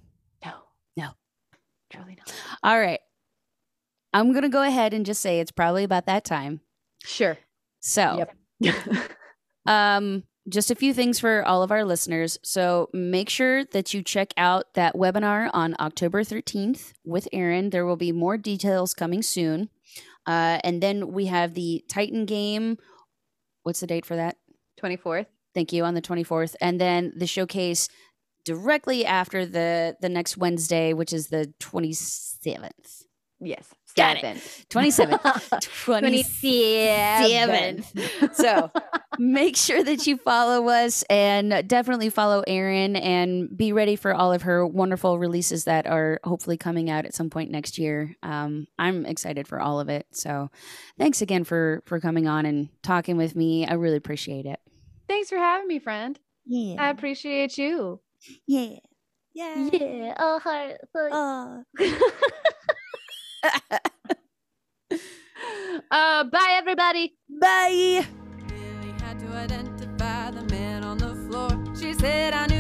[1.92, 2.34] Truly not.
[2.64, 3.00] All right.
[4.14, 6.62] I'm going to go ahead and just say it's probably about that time.
[7.04, 7.38] Sure.
[7.80, 8.26] So,
[8.60, 8.76] Yep.
[9.66, 12.40] um just a few things for all of our listeners.
[12.44, 17.70] So make sure that you check out that webinar on October 13th with Erin.
[17.70, 19.70] There will be more details coming soon.
[20.26, 22.78] Uh, and then we have the Titan game.
[23.62, 24.38] What's the date for that?
[24.82, 25.28] 24th.
[25.54, 26.56] Thank you on the 24th.
[26.60, 27.88] And then the showcase
[28.46, 33.04] directly after the the next Wednesday, which is the 27th.
[33.42, 33.74] Yes.
[33.96, 34.38] Got it.
[34.70, 35.20] 27th.
[35.80, 37.30] 27th.
[38.36, 38.72] so
[39.20, 44.32] make sure that you follow us and definitely follow Erin and be ready for all
[44.32, 48.16] of her wonderful releases that are hopefully coming out at some point next year.
[48.24, 50.08] Um, I'm excited for all of it.
[50.12, 50.50] So
[50.98, 53.66] thanks again for for coming on and talking with me.
[53.66, 54.60] I really appreciate it.
[55.08, 56.20] Thanks for having me, friend.
[56.46, 56.76] Yeah.
[56.80, 58.00] I appreciate you.
[58.48, 58.80] Yeah.
[59.34, 59.70] Yeah.
[59.72, 60.14] Yeah.
[60.20, 60.78] Oh, heart.
[60.96, 61.64] Oh.
[65.92, 67.16] Uh, bye, everybody.
[67.42, 68.06] Bye.
[68.52, 71.50] Really had to identify the man on the floor.
[71.80, 72.59] She said I knew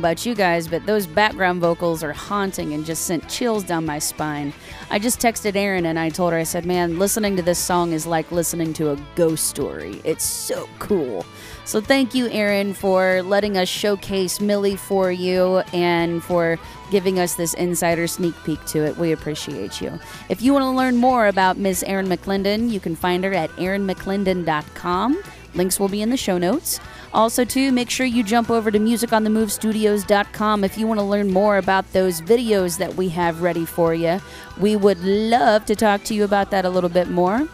[0.00, 3.98] about you guys, but those background vocals are haunting and just sent chills down my
[3.98, 4.52] spine.
[4.90, 7.92] I just texted Erin and I told her, I said, man, listening to this song
[7.92, 10.00] is like listening to a ghost story.
[10.02, 11.26] It's so cool.
[11.66, 16.58] So thank you, Erin, for letting us showcase Millie for you and for
[16.90, 18.96] giving us this insider sneak peek to it.
[18.96, 20.00] We appreciate you.
[20.28, 23.50] If you want to learn more about Miss Erin McClendon, you can find her at
[23.50, 25.22] erinmcclendon.com.
[25.54, 26.80] Links will be in the show notes.
[27.12, 31.58] Also, too, make sure you jump over to musiconthemovestudios.com if you want to learn more
[31.58, 34.20] about those videos that we have ready for you.
[34.58, 37.48] We would love to talk to you about that a little bit more.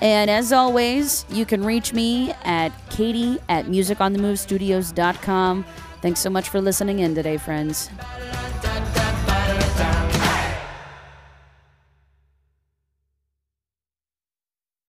[0.00, 5.64] And as always, you can reach me at katie at musiconthemovestudios.com.
[6.00, 7.88] Thanks so much for listening in today, friends.